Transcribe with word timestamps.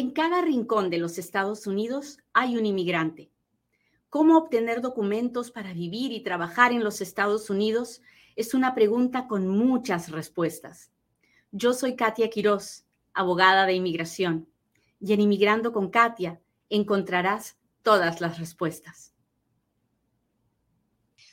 En 0.00 0.12
cada 0.12 0.40
rincón 0.40 0.88
de 0.88 0.96
los 0.96 1.18
Estados 1.18 1.66
Unidos 1.66 2.20
hay 2.32 2.56
un 2.56 2.64
inmigrante. 2.64 3.30
¿Cómo 4.08 4.38
obtener 4.38 4.80
documentos 4.80 5.50
para 5.50 5.74
vivir 5.74 6.10
y 6.12 6.22
trabajar 6.22 6.72
en 6.72 6.82
los 6.82 7.02
Estados 7.02 7.50
Unidos? 7.50 8.00
Es 8.34 8.54
una 8.54 8.74
pregunta 8.74 9.28
con 9.28 9.46
muchas 9.46 10.10
respuestas. 10.10 10.90
Yo 11.52 11.74
soy 11.74 11.96
Katia 11.96 12.30
Quiroz, 12.30 12.86
abogada 13.12 13.66
de 13.66 13.74
inmigración, 13.74 14.48
y 15.00 15.12
en 15.12 15.20
Inmigrando 15.20 15.70
con 15.70 15.90
Katia 15.90 16.40
encontrarás 16.70 17.58
todas 17.82 18.22
las 18.22 18.38
respuestas. 18.38 19.12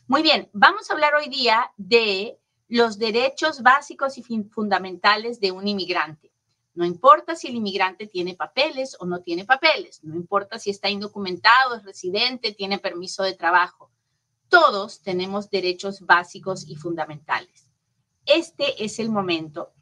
Muy 0.08 0.24
bien, 0.24 0.50
vamos 0.52 0.90
a 0.90 0.94
hablar 0.94 1.16
hoy 1.16 1.30
día 1.30 1.72
de 1.78 2.38
los 2.68 3.00
derechos 3.00 3.64
básicos 3.64 4.18
y 4.18 4.24
fundamentales 4.24 5.40
de 5.40 5.54
un 5.54 5.70
inmigrante. 5.70 6.34
No 6.78 6.86
importa 6.86 7.36
si 7.36 7.48
el 7.48 7.56
inmigrante 7.56 8.06
tiene 8.06 8.36
papeles 8.36 8.96
o 9.00 9.08
no 9.08 9.24
tiene 9.24 9.46
papeles, 9.46 10.04
no 10.04 10.16
importa 10.16 10.60
si 10.60 10.70
está 10.70 10.92
indocumentado, 10.92 11.74
es 11.76 11.84
residente, 11.84 12.52
tiene 12.52 12.78
permiso 12.78 13.24
de 13.24 13.34
trabajo. 13.34 13.90
Todos 14.48 15.02
tenemos 15.02 15.50
derechos 15.50 16.02
básicos 16.02 16.70
y 16.70 16.76
fundamentales. 16.76 17.68
Este 18.28 18.86
es 18.86 19.00
el 19.00 19.10
momento 19.10 19.74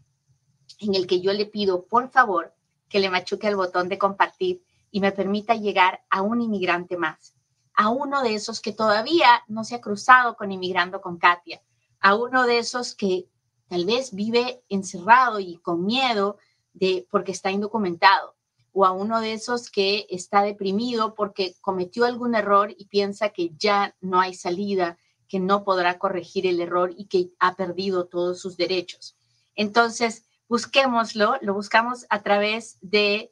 en 0.80 0.96
el 0.96 1.06
que 1.06 1.20
yo 1.20 1.34
le 1.34 1.46
pido, 1.46 1.86
por 1.86 2.12
favor, 2.12 2.56
que 2.88 3.02
le 3.02 3.10
machuque 3.10 3.50
el 3.50 3.58
botón 3.58 3.90
de 3.90 3.98
compartir 3.98 4.64
y 4.90 5.02
me 5.02 5.12
permita 5.12 5.54
llegar 5.54 6.06
a 6.10 6.22
un 6.22 6.40
inmigrante 6.40 6.96
más, 6.96 7.36
a 7.74 7.90
uno 7.90 8.24
de 8.24 8.36
esos 8.36 8.62
que 8.62 8.72
todavía 8.72 9.44
no 9.50 9.66
se 9.66 9.76
ha 9.76 9.82
cruzado 9.82 10.38
con 10.38 10.50
inmigrando 10.54 11.02
con 11.02 11.18
Katia, 11.18 11.62
a 12.00 12.16
uno 12.16 12.46
de 12.46 12.60
esos 12.60 12.96
que 12.96 13.28
tal 13.68 13.84
vez 13.84 14.16
vive 14.16 14.64
encerrado 14.70 15.42
y 15.42 15.58
con 15.58 15.86
miedo 15.86 16.38
de 16.76 17.08
porque 17.10 17.32
está 17.32 17.52
indocumentado 17.52 18.36
o 18.78 18.86
a 18.86 18.92
uno 18.92 19.22
de 19.22 19.32
esos 19.32 19.72
que 19.72 20.06
está 20.10 20.44
deprimido 20.44 21.16
porque 21.16 21.56
cometió 21.62 22.04
algún 22.04 22.36
error 22.36 22.76
y 22.78 22.86
piensa 22.88 23.30
que 23.30 23.52
ya 23.58 23.96
no 24.02 24.20
hay 24.20 24.34
salida, 24.34 24.98
que 25.30 25.40
no 25.40 25.64
podrá 25.64 25.98
corregir 25.98 26.46
el 26.46 26.60
error 26.60 26.94
y 26.96 27.06
que 27.06 27.30
ha 27.40 27.56
perdido 27.56 28.08
todos 28.08 28.42
sus 28.42 28.58
derechos. 28.58 29.16
Entonces, 29.56 30.26
busquémoslo, 30.50 31.38
lo 31.42 31.54
buscamos 31.54 32.06
a 32.10 32.22
través 32.22 32.78
de 32.82 33.32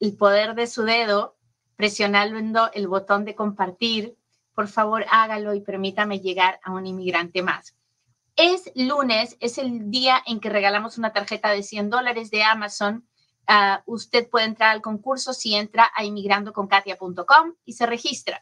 el 0.00 0.16
poder 0.16 0.56
de 0.56 0.66
su 0.66 0.82
dedo, 0.82 1.36
presionando 1.76 2.70
el 2.74 2.88
botón 2.88 3.24
de 3.24 3.36
compartir. 3.36 4.16
Por 4.54 4.66
favor, 4.66 5.04
hágalo 5.08 5.54
y 5.54 5.60
permítame 5.60 6.18
llegar 6.18 6.58
a 6.64 6.72
un 6.72 6.86
inmigrante 6.88 7.42
más. 7.42 7.76
Es 8.42 8.72
lunes, 8.74 9.36
es 9.40 9.58
el 9.58 9.90
día 9.90 10.22
en 10.24 10.40
que 10.40 10.48
regalamos 10.48 10.96
una 10.96 11.12
tarjeta 11.12 11.50
de 11.50 11.62
100 11.62 11.90
dólares 11.90 12.30
de 12.30 12.42
Amazon. 12.42 13.06
Ah, 13.46 13.82
usted 13.84 14.30
puede 14.30 14.46
entrar 14.46 14.70
al 14.70 14.80
concurso 14.80 15.34
si 15.34 15.54
entra 15.54 15.90
a 15.94 16.06
inmigrandoconkatia.com 16.06 17.56
y 17.66 17.74
se 17.74 17.84
registra. 17.84 18.40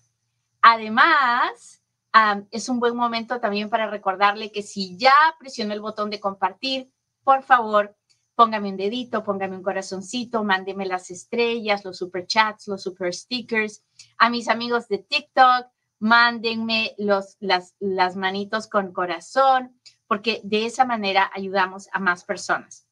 Además, 0.62 1.82
ah, 2.12 2.42
es 2.52 2.68
un 2.68 2.78
buen 2.78 2.94
momento 2.94 3.40
también 3.40 3.70
para 3.70 3.90
recordarle 3.90 4.52
que 4.52 4.62
si 4.62 4.96
ya 4.96 5.34
presionó 5.36 5.74
el 5.74 5.80
botón 5.80 6.10
de 6.10 6.20
compartir, 6.20 6.92
por 7.24 7.42
favor, 7.42 7.96
póngame 8.36 8.68
un 8.68 8.76
dedito, 8.76 9.24
póngame 9.24 9.56
un 9.56 9.64
corazoncito, 9.64 10.44
mándeme 10.44 10.86
las 10.86 11.10
estrellas, 11.10 11.84
los 11.84 11.98
super 11.98 12.24
chats, 12.24 12.68
los 12.68 12.84
super 12.84 13.12
stickers. 13.12 13.82
A 14.16 14.30
mis 14.30 14.48
amigos 14.48 14.86
de 14.86 14.98
TikTok, 14.98 15.66
mándenme 15.98 16.94
los, 16.98 17.36
las, 17.40 17.74
las 17.80 18.16
manitos 18.16 18.66
con 18.66 18.92
corazón, 18.92 19.80
porque 20.06 20.40
de 20.44 20.66
esa 20.66 20.84
manera 20.84 21.30
ayudamos 21.34 21.88
a 21.92 21.98
más 21.98 22.24
personas. 22.24 22.86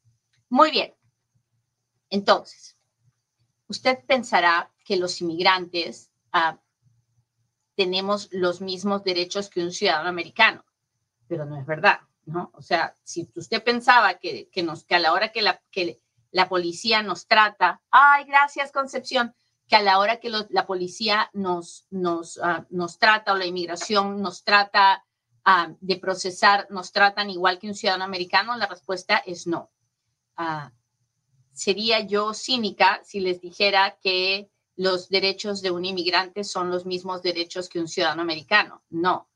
Muy 0.48 0.70
bien. 0.70 0.94
Entonces, 2.10 2.76
usted 3.68 4.04
pensará 4.06 4.70
que 4.84 4.96
los 4.96 5.20
inmigrantes 5.20 6.10
ah, 6.32 6.60
tenemos 7.74 8.28
los 8.32 8.60
mismos 8.60 9.04
derechos 9.04 9.48
que 9.48 9.62
un 9.62 9.72
ciudadano 9.72 10.08
americano, 10.08 10.64
pero 11.28 11.44
no 11.44 11.58
es 11.58 11.66
verdad, 11.66 12.00
¿no? 12.24 12.50
O 12.54 12.62
sea, 12.62 12.96
si 13.02 13.28
usted 13.34 13.62
pensaba 13.62 14.14
que, 14.14 14.48
que, 14.50 14.62
nos, 14.62 14.84
que 14.84 14.94
a 14.94 15.00
la 15.00 15.12
hora 15.12 15.32
que 15.32 15.42
la, 15.42 15.60
que 15.70 16.00
la 16.30 16.48
policía 16.48 17.02
nos 17.02 17.26
trata, 17.26 17.82
ay, 17.90 18.24
gracias 18.24 18.72
Concepción, 18.72 19.34
que 19.68 19.76
a 19.76 19.82
la 19.82 19.98
hora 19.98 20.20
que 20.20 20.30
la 20.30 20.66
policía 20.66 21.28
nos, 21.32 21.86
nos, 21.90 22.38
ah, 22.42 22.66
nos 22.70 22.98
trata 22.98 23.32
o 23.32 23.36
la 23.36 23.46
inmigración 23.46 24.22
nos 24.22 24.44
trata 24.44 25.04
ah, 25.44 25.72
de 25.80 25.96
procesar, 25.96 26.68
nos 26.70 26.92
tratan 26.92 27.30
igual 27.30 27.58
que 27.58 27.66
un 27.66 27.74
ciudadano 27.74 28.04
americano, 28.04 28.56
la 28.56 28.66
respuesta 28.66 29.16
es 29.26 29.46
no. 29.46 29.70
Ah, 30.36 30.72
sería 31.52 32.00
yo 32.00 32.32
cínica 32.32 33.00
si 33.02 33.20
les 33.20 33.40
dijera 33.40 33.98
que 34.00 34.50
los 34.76 35.08
derechos 35.08 35.62
de 35.62 35.70
un 35.70 35.84
inmigrante 35.84 36.44
son 36.44 36.70
los 36.70 36.86
mismos 36.86 37.22
derechos 37.22 37.68
que 37.68 37.80
un 37.80 37.88
ciudadano 37.88 38.22
americano. 38.22 38.82
No. 38.90 39.28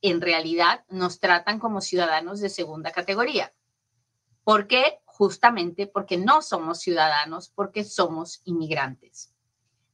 En 0.00 0.20
realidad 0.20 0.84
nos 0.88 1.20
tratan 1.20 1.58
como 1.58 1.80
ciudadanos 1.80 2.40
de 2.40 2.48
segunda 2.48 2.90
categoría. 2.90 3.54
¿Por 4.42 4.66
qué? 4.66 5.00
Justamente 5.04 5.86
porque 5.86 6.16
no 6.16 6.40
somos 6.40 6.80
ciudadanos, 6.80 7.48
porque 7.48 7.84
somos 7.84 8.40
inmigrantes. 8.44 9.35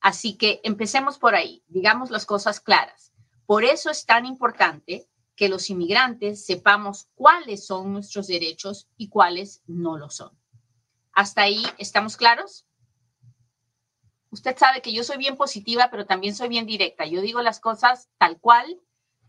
Así 0.02 0.36
que 0.36 0.60
empecemos 0.64 1.16
por 1.16 1.36
ahí, 1.36 1.62
digamos 1.68 2.10
las 2.10 2.26
cosas 2.26 2.58
claras. 2.58 3.12
Por 3.46 3.64
eso 3.64 3.88
es 3.88 4.04
tan 4.04 4.26
importante 4.26 5.08
que 5.36 5.48
los 5.48 5.70
inmigrantes 5.70 6.44
sepamos 6.44 7.08
cuáles 7.14 7.64
son 7.64 7.92
nuestros 7.92 8.26
derechos 8.26 8.88
y 8.96 9.08
cuáles 9.08 9.62
no 9.66 9.96
lo 9.96 10.10
son. 10.10 10.36
¿Hasta 11.12 11.42
ahí 11.42 11.62
estamos 11.78 12.16
claros? 12.16 12.66
Usted 14.30 14.56
sabe 14.58 14.82
que 14.82 14.92
yo 14.92 15.04
soy 15.04 15.18
bien 15.18 15.36
positiva, 15.36 15.88
pero 15.88 16.04
también 16.04 16.34
soy 16.34 16.48
bien 16.48 16.66
directa. 16.66 17.06
Yo 17.06 17.20
digo 17.20 17.40
las 17.40 17.60
cosas 17.60 18.10
tal 18.18 18.40
cual 18.40 18.80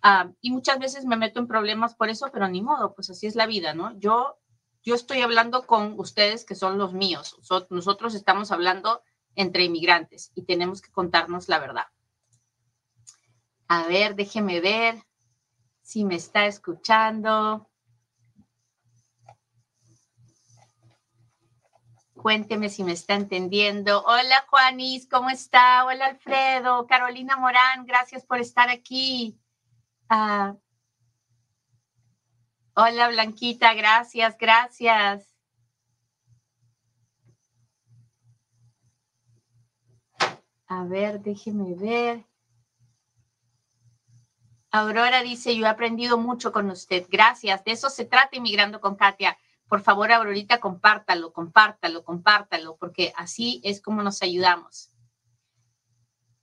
ah, 0.02 0.32
y 0.42 0.50
muchas 0.50 0.80
veces 0.80 1.06
me 1.06 1.18
meto 1.18 1.40
en 1.40 1.48
problemas 1.48 1.94
por 1.94 2.10
eso, 2.10 2.30
pero 2.34 2.48
ni 2.48 2.64
modo, 2.64 2.96
pues 2.96 3.12
así 3.12 3.28
es 3.28 3.36
la 3.36 3.46
vida, 3.46 3.76
¿no? 3.76 3.96
Yo, 4.00 4.40
yo 4.82 4.96
estoy 4.96 5.22
hablando 5.22 5.68
con 5.68 6.00
ustedes 6.00 6.46
que 6.46 6.56
son 6.56 6.80
los 6.80 6.94
míos. 6.94 7.38
Nosotros 7.70 8.16
estamos 8.16 8.52
hablando 8.52 9.04
entre 9.36 9.64
inmigrantes 9.64 10.32
y 10.36 10.44
tenemos 10.44 10.82
que 10.82 10.92
contarnos 10.92 11.50
la 11.50 11.60
verdad. 11.60 11.88
A 13.68 13.88
ver, 13.88 14.16
déjeme 14.16 14.62
ver 14.62 15.04
si 15.82 16.06
me 16.06 16.16
está 16.16 16.46
escuchando. 16.46 17.70
Cuénteme 22.14 22.70
si 22.70 22.84
me 22.84 22.94
está 22.94 23.16
entendiendo. 23.16 24.04
Hola 24.06 24.46
Juanis, 24.48 25.10
¿cómo 25.10 25.30
está? 25.30 25.86
Hola 25.86 26.06
Alfredo, 26.06 26.88
Carolina 26.88 27.36
Morán, 27.36 27.86
gracias 27.86 28.26
por 28.26 28.40
estar 28.40 28.70
aquí. 28.70 29.38
Ah, 30.08 30.56
hola 32.76 33.10
Blanquita, 33.10 33.74
gracias, 33.74 34.38
gracias. 34.38 35.33
A 40.76 40.86
ver, 40.86 41.22
déjeme 41.22 41.76
ver. 41.76 42.26
Aurora 44.72 45.22
dice, 45.22 45.56
yo 45.56 45.68
he 45.68 45.70
aprendido 45.70 46.18
mucho 46.18 46.52
con 46.52 46.72
usted. 46.72 47.06
Gracias. 47.12 47.64
De 47.64 47.74
eso 47.74 47.92
se 47.92 48.06
trata 48.06 48.38
Inmigrando 48.38 48.82
con 48.82 48.96
Katia. 48.96 49.38
Por 49.68 49.82
favor, 49.82 50.12
Aurorita, 50.12 50.60
compártalo, 50.60 51.32
compártalo, 51.32 52.04
compártalo, 52.04 52.76
porque 52.78 53.14
así 53.16 53.62
es 53.64 53.82
como 53.82 54.02
nos 54.02 54.24
ayudamos. 54.24 54.90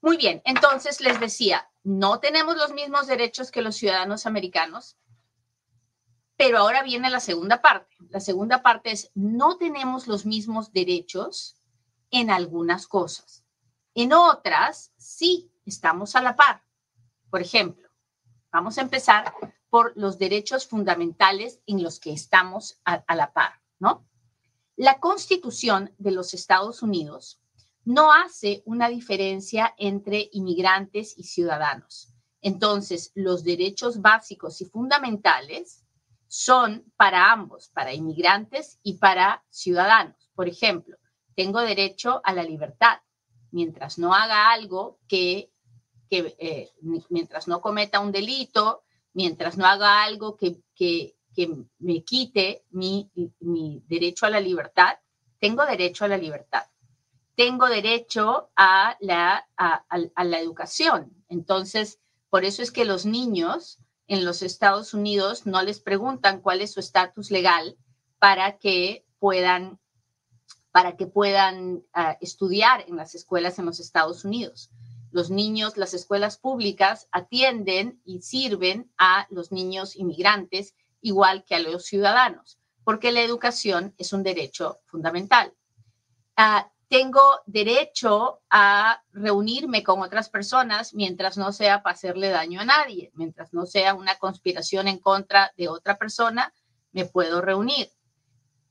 Muy 0.01 0.17
bien, 0.17 0.43
entonces 0.45 1.01
les 1.01 1.19
decía, 1.19 1.69
no 1.83 2.21
tenemos 2.21 2.57
los 2.57 2.73
mismos 2.73 3.09
derechos 3.09 3.51
que 3.51 3.62
los 3.62 3.75
ciudadanos 3.75 4.27
americanos, 4.27 4.97
pero 6.37 6.59
ahora 6.59 6.85
viene 6.85 7.11
la 7.11 7.21
segunda 7.21 7.61
parte. 7.61 7.97
La 8.11 8.21
segunda 8.21 8.62
parte 8.62 8.93
es, 8.93 9.11
no 9.15 9.59
tenemos 9.59 10.07
los 10.07 10.25
mismos 10.25 10.73
derechos 10.73 11.61
en 12.12 12.31
algunas 12.31 12.87
cosas. 12.87 13.40
En 13.94 14.12
otras, 14.12 14.92
sí, 14.96 15.52
estamos 15.66 16.14
a 16.14 16.22
la 16.22 16.37
par. 16.37 16.62
Por 17.28 17.40
ejemplo, 17.42 17.88
vamos 18.52 18.78
a 18.78 18.82
empezar 18.82 19.32
por 19.69 19.92
los 19.96 20.19
derechos 20.19 20.66
fundamentales 20.66 21.60
en 21.66 21.82
los 21.82 22.00
que 22.00 22.12
estamos 22.12 22.81
a, 22.84 23.14
la 23.14 23.32
par, 23.32 23.60
¿no? 23.78 24.06
La 24.76 24.98
Constitución 24.98 25.94
de 25.98 26.10
los 26.10 26.34
Estados 26.34 26.82
Unidos 26.82 27.40
no 27.84 28.12
hace 28.12 28.62
una 28.66 28.88
diferencia 28.88 29.75
entre 29.78 30.28
inmigrantes 30.32 31.16
y 31.16 31.25
ciudadanos. 31.25 32.12
Entonces, 32.40 33.12
los 33.14 33.44
derechos 33.44 34.00
básicos 34.00 34.60
y 34.60 34.66
fundamentales 34.66 35.84
son 36.28 36.90
para 36.96 37.32
ambos, 37.32 37.69
para 37.69 37.92
inmigrantes 37.92 38.78
y 38.82 38.94
para 38.94 39.44
ciudadanos. 39.50 40.31
Por 40.34 40.48
ejemplo, 40.48 40.96
tengo 41.34 41.60
derecho 41.60 42.20
a 42.25 42.32
la 42.32 42.42
libertad, 42.42 43.00
mientras 43.52 43.99
no 43.99 44.14
haga 44.14 44.50
algo 44.50 44.99
que, 45.08 45.50
eh, 46.11 46.70
mientras 47.08 47.49
no 47.49 47.61
cometa 47.61 48.00
un 48.00 48.12
delito, 48.12 48.82
mientras 49.12 49.56
no 49.56 49.67
haga 49.67 50.02
algo 50.02 50.37
que, 50.37 50.61
que, 50.75 51.14
me 51.79 52.05
quite 52.05 52.64
mi, 52.70 53.11
mi 53.41 53.82
derecho 53.87 54.26
a 54.26 54.31
la 54.31 54.41
libertad, 54.41 54.99
tengo 55.38 55.64
derecho 55.64 56.05
a 56.05 56.08
la 56.08 56.19
libertad. 56.19 56.64
tengo 57.35 57.69
derecho 57.69 58.50
a 58.55 58.99
la, 59.00 59.49
a, 59.56 60.25
la 60.25 60.38
educación. 60.38 61.11
Entonces, 61.31 61.99
por 62.29 62.44
eso 62.44 62.62
es 62.62 62.70
que 62.70 62.85
los 62.85 63.06
niños 63.06 63.79
en 64.06 64.26
los 64.26 64.43
Estados 64.43 64.93
Unidos 64.93 65.47
no 65.47 65.62
les 65.62 65.81
preguntan 65.81 66.43
cuál 66.43 66.61
es 66.61 66.73
su 66.73 66.81
estatus 66.81 67.31
legal 67.31 67.79
para 68.19 68.58
que 68.58 69.06
puedan, 69.19 69.81
para 70.72 70.96
que 70.96 71.06
puedan 71.06 71.82
ah, 71.93 72.17
estudiar 72.20 72.84
en 72.88 72.96
las 72.96 73.14
escuelas 73.14 73.58
en 73.58 73.67
los 73.67 73.81
Estados 73.81 74.25
Unidos. 74.25 74.70
Los 75.11 75.31
niños, 75.31 75.76
las 75.76 75.94
escuelas 75.94 76.38
públicas 76.38 77.08
atienden 77.11 78.00
y 78.05 78.22
sirven 78.22 78.93
a 78.96 79.26
los 79.31 79.50
niños 79.50 79.96
inmigrantes 79.96 80.75
igual 81.00 81.44
que 81.44 81.56
a 81.56 81.58
los 81.58 81.84
ciudadanos, 81.84 82.61
porque 82.84 83.11
la 83.11 83.22
educación 83.22 83.94
es 83.99 84.12
un 84.12 84.22
derecho 84.22 84.81
fundamental. 84.87 85.52
Ah, 86.37 86.70
tengo 86.90 87.20
derecho 87.46 88.43
a 88.50 89.00
reunirme 89.12 89.84
con 89.84 90.02
otras 90.02 90.28
personas 90.28 90.93
mientras 90.93 91.38
no 91.38 91.52
sea 91.52 91.84
para 91.84 91.94
hacerle 91.94 92.31
daño 92.31 92.61
a 92.61 92.64
nadie, 92.64 93.12
mientras 93.14 93.52
no 93.52 93.64
sea 93.64 93.94
una 93.94 94.16
conspiración 94.16 94.88
en 94.88 94.99
contra 94.99 95.52
de 95.56 95.69
otra 95.69 95.99
persona, 95.99 96.52
me 96.90 97.05
puedo 97.05 97.40
reunir. 97.40 97.90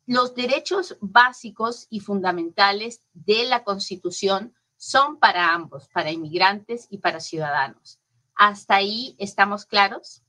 Los 0.09 0.33
derechos 0.33 0.97
básicos 1.01 1.85
y 1.91 1.99
fundamentales 1.99 3.03
de 3.13 3.43
la 3.43 3.63
Constitución 3.63 4.55
son 4.75 5.19
para 5.19 5.53
ambos, 5.53 5.87
para 5.89 6.09
inmigrantes 6.09 6.87
y 6.89 6.97
para 6.97 7.19
ciudadanos. 7.19 7.99
¿Hasta 8.33 8.77
ahí 8.77 9.15
estamos 9.19 9.67
claros? 9.67 10.23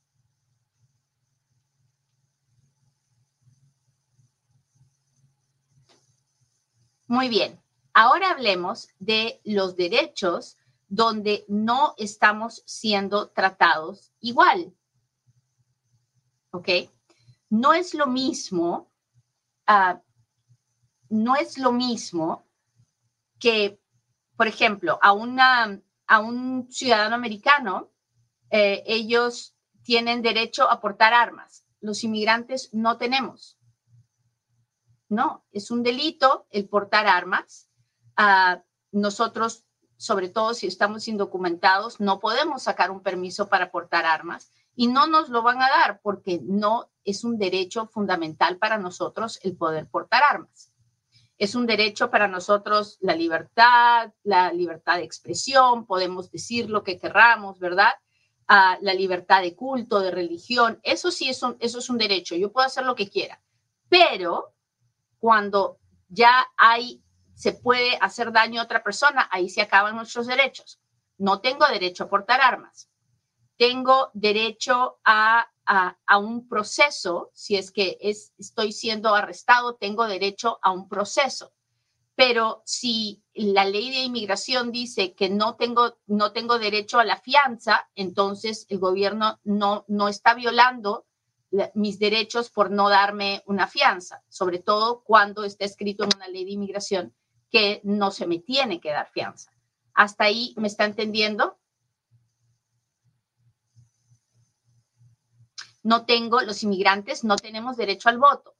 Muy 7.06 7.30
bien. 7.30 7.58
Ahora 7.94 8.32
hablemos 8.32 8.90
de 8.98 9.40
los 9.44 9.76
derechos 9.76 10.58
donde 10.88 11.46
no 11.48 11.94
estamos 11.96 12.62
siendo 12.66 13.30
tratados 13.30 14.12
igual. 14.20 14.74
¿Ok? 16.50 16.68
No 17.48 17.72
es 17.72 17.94
lo 17.94 18.06
mismo, 18.06 18.89
ah, 19.70 20.02
no 21.08 21.36
es 21.36 21.58
lo 21.58 21.70
mismo 21.70 22.44
que, 23.38 23.80
por 24.36 24.48
ejemplo, 24.48 24.98
a, 25.00 25.12
una, 25.12 25.80
a 26.08 26.18
un 26.18 26.66
ciudadano 26.70 27.14
americano, 27.14 27.92
eh, 28.50 28.82
ellos 28.86 29.54
tienen 29.84 30.22
derecho 30.22 30.68
a 30.68 30.80
portar 30.80 31.14
armas. 31.14 31.64
Los 31.80 32.02
inmigrantes 32.02 32.74
no 32.74 32.98
tenemos. 32.98 33.58
No, 35.08 35.44
es 35.52 35.70
un 35.70 35.84
delito 35.84 36.46
el 36.50 36.68
portar 36.68 37.06
armas 37.06 37.68
nosotros, 38.92 39.64
sobre 39.96 40.28
todo 40.28 40.52
si 40.52 40.66
estamos 40.66 41.08
indocumentados, 41.08 42.00
no 42.00 42.20
podemos 42.20 42.64
sacar 42.64 42.90
un 42.90 43.02
permiso 43.02 43.48
para 43.48 43.70
portar 43.70 44.04
armas 44.04 44.52
y 44.80 44.86
no 44.88 45.06
nos 45.06 45.28
lo 45.28 45.42
van 45.42 45.60
a 45.60 45.68
dar 45.68 46.00
porque 46.00 46.40
no 46.42 46.90
es 47.04 47.22
un 47.22 47.36
derecho 47.36 47.86
fundamental 47.88 48.56
para 48.56 48.78
nosotros 48.78 49.38
el 49.42 49.54
poder 49.54 49.86
portar 49.86 50.22
armas. 50.22 50.72
Es 51.36 51.54
un 51.54 51.66
derecho 51.66 52.10
para 52.10 52.28
nosotros 52.28 52.96
la 53.02 53.14
libertad, 53.14 54.10
la 54.22 54.50
libertad 54.54 54.96
de 54.96 55.02
expresión, 55.02 55.84
podemos 55.84 56.30
decir 56.30 56.70
lo 56.70 56.82
que 56.82 56.98
querramos, 56.98 57.58
¿verdad? 57.58 57.92
la 58.48 58.94
libertad 58.94 59.42
de 59.42 59.54
culto, 59.54 60.00
de 60.00 60.12
religión, 60.12 60.80
eso 60.82 61.10
sí 61.10 61.28
es 61.28 61.42
eso 61.58 61.78
es 61.78 61.90
un 61.90 61.98
derecho, 61.98 62.34
yo 62.34 62.50
puedo 62.50 62.66
hacer 62.66 62.86
lo 62.86 62.94
que 62.94 63.10
quiera, 63.10 63.38
pero 63.90 64.54
cuando 65.18 65.78
ya 66.08 66.46
hay 66.56 67.02
se 67.34 67.52
puede 67.52 67.98
hacer 68.00 68.32
daño 68.32 68.62
a 68.62 68.64
otra 68.64 68.82
persona, 68.82 69.28
ahí 69.30 69.50
se 69.50 69.60
acaban 69.60 69.94
nuestros 69.94 70.26
derechos. 70.26 70.80
No 71.16 71.40
tengo 71.40 71.66
derecho 71.68 72.04
a 72.04 72.08
portar 72.08 72.40
armas. 72.40 72.89
Tengo 73.60 74.10
derecho 74.14 75.00
a, 75.04 75.46
un 76.18 76.48
proceso, 76.48 77.30
si 77.34 77.56
es 77.56 77.70
que 77.70 77.98
es, 78.00 78.32
estoy 78.38 78.72
siendo 78.72 79.14
arrestado, 79.14 79.74
tengo 79.74 80.06
derecho 80.06 80.58
a 80.62 80.70
un 80.70 80.88
proceso. 80.88 81.52
Pero 82.14 82.62
si 82.64 83.22
la 83.34 83.66
ley 83.66 83.90
de 83.90 83.98
inmigración 83.98 84.72
dice 84.72 85.12
que 85.12 85.28
no 85.28 85.56
tengo, 85.56 85.98
no 86.06 86.32
tengo 86.32 86.58
derecho 86.58 87.00
a 87.00 87.04
la 87.04 87.18
fianza, 87.18 87.86
entonces 87.94 88.64
el 88.70 88.78
gobierno 88.78 89.38
no, 89.44 89.84
no 89.88 90.08
está 90.08 90.32
violando 90.32 91.04
mis 91.74 91.98
derechos 91.98 92.48
por 92.48 92.70
no 92.70 92.88
darme 92.88 93.42
una 93.44 93.66
fianza, 93.66 94.24
sobre 94.30 94.60
todo 94.60 95.02
cuando 95.04 95.44
está 95.44 95.66
escrito 95.66 96.04
en 96.04 96.16
una 96.16 96.28
ley 96.28 96.46
de 96.46 96.52
inmigración 96.52 97.14
que 97.50 97.82
no 97.84 98.10
se 98.10 98.26
me 98.26 98.38
tiene 98.38 98.80
que 98.80 98.90
dar 98.90 99.10
fianza. 99.10 99.52
¿Hasta 99.92 100.24
ahí 100.24 100.54
me 100.56 100.68
está 100.68 100.86
entendiendo? 100.86 101.59
No 105.82 106.04
tengo, 106.04 106.40
los 106.42 106.62
inmigrantes 106.62 107.24
no 107.24 107.36
tenemos 107.36 107.76
derecho 107.76 108.08
al 108.08 108.18
voto. 108.18 108.54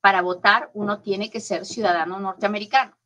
Para 0.00 0.22
votar 0.22 0.70
uno 0.74 1.00
tiene 1.00 1.30
que 1.30 1.40
ser 1.40 1.64
ciudadano 1.64 2.20
norteamericano. 2.20 2.96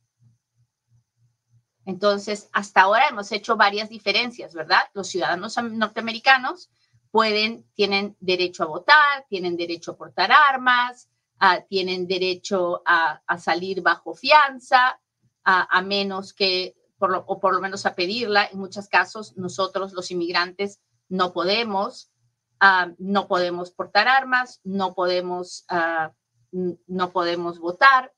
Entonces, 1.85 2.49
hasta 2.53 2.81
ahora 2.81 3.07
hemos 3.07 3.31
hecho 3.31 3.57
varias 3.57 3.89
diferencias, 3.89 4.53
¿verdad? 4.53 4.81
Los 4.93 5.07
ciudadanos 5.07 5.57
norteamericanos 5.57 6.69
pueden, 7.09 7.65
tienen 7.73 8.15
derecho 8.19 8.63
a 8.63 8.67
votar, 8.67 9.25
tienen 9.29 9.57
derecho 9.57 9.91
a 9.91 9.97
portar 9.97 10.31
armas, 10.31 11.09
ah, 11.39 11.61
tienen 11.67 12.07
derecho 12.07 12.83
a, 12.85 13.21
salir 13.39 13.81
bajo 13.81 14.13
fianza, 14.13 14.99
a, 15.43 15.81
menos 15.81 16.33
que, 16.33 16.75
por 16.99 17.23
o 17.25 17.39
por 17.39 17.55
lo 17.55 17.61
menos 17.61 17.85
a 17.85 17.95
pedirla. 17.95 18.45
En 18.45 18.59
muchos 18.59 18.87
casos, 18.87 19.35
nosotros 19.37 19.91
los 19.93 20.11
inmigrantes 20.11 20.79
no 21.09 21.33
podemos, 21.33 22.11
ah, 22.61 22.91
no 22.99 23.27
podemos 23.27 23.71
portar 23.71 24.07
armas, 24.07 24.61
no 24.63 24.93
podemos, 24.93 25.65
ah, 25.67 26.13
no 26.51 27.11
podemos 27.11 27.59
votar. 27.59 28.13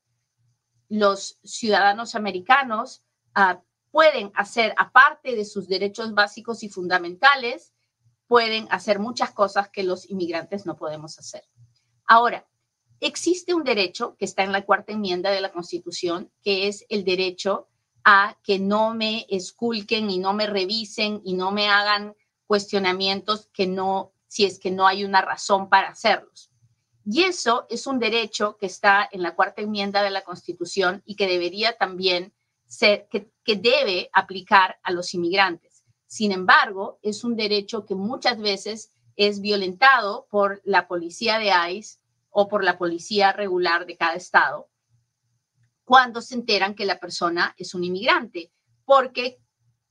Los 0.88 1.40
ciudadanos 1.42 2.14
americanos 2.14 3.02
ah, 3.34 3.62
pueden 3.90 4.30
hacer, 4.34 4.74
aparte 4.76 5.34
de 5.34 5.44
sus 5.44 5.66
derechos 5.66 6.14
básicos 6.14 6.62
y 6.62 6.68
fundamentales, 6.68 7.72
pueden 8.26 8.68
hacer 8.70 8.98
muchas 8.98 9.32
cosas 9.32 9.70
que 9.70 9.82
los 9.82 10.08
inmigrantes 10.10 10.66
no 10.66 10.76
podemos 10.76 11.18
hacer. 11.18 11.44
Ahora, 12.06 12.46
existe 13.00 13.54
un 13.54 13.64
derecho 13.64 14.16
que 14.16 14.24
está 14.24 14.44
en 14.44 14.52
la 14.52 14.64
cuarta 14.64 14.92
enmienda 14.92 15.30
de 15.30 15.40
la 15.40 15.52
Constitución, 15.52 16.30
que 16.42 16.68
es 16.68 16.84
el 16.88 17.04
derecho 17.04 17.68
a 18.04 18.38
que 18.42 18.58
no 18.58 18.94
me 18.94 19.26
esculquen 19.30 20.10
y 20.10 20.18
no 20.18 20.34
me 20.34 20.46
revisen 20.46 21.22
y 21.24 21.34
no 21.34 21.50
me 21.50 21.68
hagan 21.68 22.14
cuestionamientos 22.46 23.48
que 23.52 23.66
no, 23.66 24.13
si 24.34 24.44
es 24.44 24.58
que 24.58 24.72
no 24.72 24.88
hay 24.88 25.04
una 25.04 25.20
razón 25.20 25.68
para 25.68 25.90
hacerlos. 25.90 26.50
Y 27.04 27.22
eso 27.22 27.66
es 27.70 27.86
un 27.86 28.00
derecho 28.00 28.56
que 28.56 28.66
está 28.66 29.08
en 29.12 29.22
la 29.22 29.36
cuarta 29.36 29.62
enmienda 29.62 30.02
de 30.02 30.10
la 30.10 30.22
Constitución 30.22 31.04
y 31.06 31.14
que 31.14 31.28
debería 31.28 31.76
también 31.78 32.34
ser, 32.66 33.06
que, 33.08 33.30
que 33.44 33.54
debe 33.54 34.10
aplicar 34.12 34.80
a 34.82 34.90
los 34.90 35.14
inmigrantes. 35.14 35.84
Sin 36.08 36.32
embargo, 36.32 36.98
es 37.02 37.22
un 37.22 37.36
derecho 37.36 37.86
que 37.86 37.94
muchas 37.94 38.40
veces 38.40 38.90
es 39.14 39.40
violentado 39.40 40.26
por 40.28 40.60
la 40.64 40.88
policía 40.88 41.38
de 41.38 41.52
ICE 41.76 42.00
o 42.30 42.48
por 42.48 42.64
la 42.64 42.76
policía 42.76 43.30
regular 43.30 43.86
de 43.86 43.96
cada 43.96 44.14
estado 44.14 44.68
cuando 45.84 46.20
se 46.20 46.34
enteran 46.34 46.74
que 46.74 46.86
la 46.86 46.98
persona 46.98 47.54
es 47.56 47.72
un 47.72 47.84
inmigrante, 47.84 48.50
porque, 48.84 49.38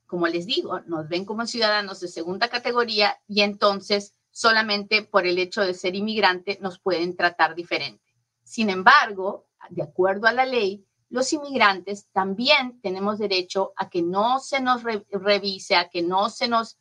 como 0.06 0.28
les 0.28 0.46
digo, 0.48 0.82
nos 0.82 1.08
ven 1.08 1.24
como 1.24 1.48
ciudadanos 1.48 2.02
de 2.02 2.10
segunda 2.10 2.50
categoría 2.50 3.22
y 3.26 3.40
entonces 3.40 4.14
solamente 4.34 5.04
por 5.04 5.26
el 5.28 5.38
hecho 5.38 5.62
de 5.62 5.76
ser 5.76 5.96
inmigrante 5.96 6.58
nos 6.60 6.80
pueden 6.80 7.16
tratar 7.16 7.56
diferente. 7.56 8.04
Sin 8.44 8.70
embargo, 8.70 9.48
de 9.70 9.84
acuerdo 9.84 10.28
a 10.28 10.34
la 10.34 10.46
ley, 10.46 10.86
los 11.10 11.32
inmigrantes 11.32 12.08
también 12.12 12.82
tenemos 12.82 13.20
derecho 13.20 13.74
a 13.78 13.90
que 13.90 14.02
no 14.02 14.40
se 14.40 14.60
nos 14.60 14.82
revise, 14.84 15.76
a 15.76 15.88
que 15.88 16.02
no 16.02 16.30
se 16.32 16.48
nos, 16.48 16.80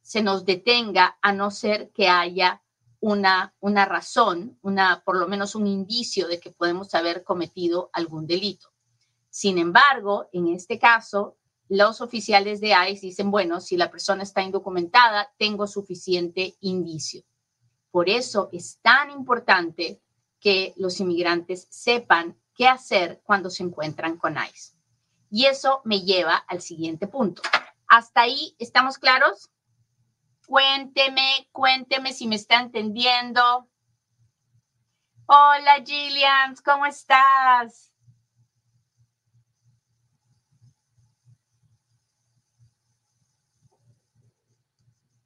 se 0.00 0.22
nos 0.22 0.44
detenga, 0.44 1.18
a 1.20 1.32
no 1.32 1.50
ser 1.50 1.90
que 1.90 2.08
haya 2.08 2.62
una, 3.00 3.52
una 3.58 3.84
razón, 3.84 4.56
una, 4.62 5.02
por 5.04 5.16
lo 5.16 5.26
menos 5.26 5.56
un 5.56 5.66
indicio 5.66 6.28
de 6.28 6.38
que 6.38 6.52
podemos 6.52 6.94
haber 6.94 7.24
cometido 7.24 7.90
algún 7.92 8.28
delito. 8.28 8.68
Sin 9.28 9.58
embargo, 9.58 10.28
en 10.32 10.46
este 10.46 10.78
caso, 10.78 11.36
los 11.70 12.00
oficiales 12.00 12.60
de 12.60 12.74
ICE 12.90 13.06
dicen, 13.06 13.30
bueno, 13.30 13.60
si 13.60 13.76
la 13.76 13.92
persona 13.92 14.24
está 14.24 14.42
indocumentada, 14.42 15.32
tengo 15.38 15.68
suficiente 15.68 16.56
indicio. 16.60 17.22
Por 17.92 18.08
eso 18.08 18.48
es 18.52 18.80
tan 18.82 19.12
importante 19.12 20.02
que 20.40 20.74
los 20.76 20.98
inmigrantes 20.98 21.68
sepan 21.70 22.36
qué 22.54 22.66
hacer 22.66 23.20
cuando 23.22 23.50
se 23.50 23.62
encuentran 23.62 24.16
con 24.16 24.36
ICE. 24.36 24.76
Y 25.30 25.46
eso 25.46 25.80
me 25.84 26.00
lleva 26.00 26.34
al 26.34 26.60
siguiente 26.60 27.06
punto. 27.06 27.40
¿Hasta 27.86 28.22
ahí 28.22 28.56
estamos 28.58 28.98
claros? 28.98 29.48
Cuénteme, 30.48 31.48
cuénteme 31.52 32.12
si 32.12 32.26
me 32.26 32.34
está 32.34 32.58
entendiendo. 32.58 33.70
Hola 35.26 35.84
Gillian, 35.86 36.56
¿cómo 36.64 36.84
estás? 36.84 37.89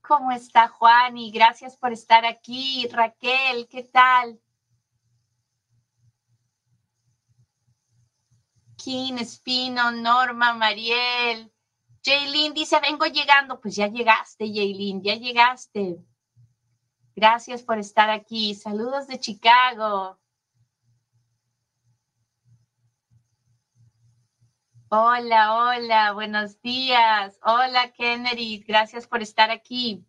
¿Cómo 0.06 0.32
está 0.32 0.68
Juan? 0.68 1.16
Y 1.16 1.30
gracias 1.30 1.78
por 1.78 1.90
estar 1.92 2.26
aquí. 2.26 2.86
Raquel, 2.92 3.66
¿qué 3.68 3.84
tal? 3.84 4.38
Kim, 8.76 9.16
Espino, 9.16 9.90
Norma, 9.92 10.52
Mariel. 10.52 11.50
Jaylin 12.04 12.52
dice, 12.52 12.78
vengo 12.80 13.06
llegando. 13.06 13.58
Pues 13.58 13.76
ya 13.76 13.86
llegaste, 13.86 14.44
Jaylin, 14.46 15.02
ya 15.02 15.14
llegaste. 15.14 16.04
Gracias 17.16 17.62
por 17.62 17.78
estar 17.78 18.10
aquí. 18.10 18.54
Saludos 18.54 19.06
de 19.06 19.18
Chicago. 19.18 20.18
Hola, 24.96 25.56
hola, 25.56 26.12
buenos 26.12 26.62
días. 26.62 27.40
Hola, 27.42 27.92
Kennedy, 27.94 28.58
gracias 28.58 29.08
por 29.08 29.22
estar 29.22 29.50
aquí. 29.50 30.06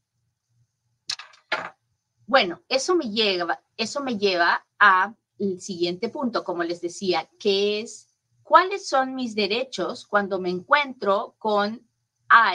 Bueno, 2.27 2.61
eso 2.69 2.93
me 2.93 3.09
lleva, 3.09 3.63
eso 3.77 4.03
me 4.03 4.19
lleva 4.19 4.63
al 4.77 5.15
siguiente 5.57 6.09
punto, 6.09 6.43
como 6.43 6.63
les 6.63 6.81
decía, 6.81 7.27
que 7.39 7.79
es 7.79 8.13
cuáles 8.43 8.87
son 8.87 9.15
mis 9.15 9.33
derechos 9.33 10.05
cuando 10.05 10.39
me 10.39 10.51
encuentro 10.51 11.33
con 11.39 11.89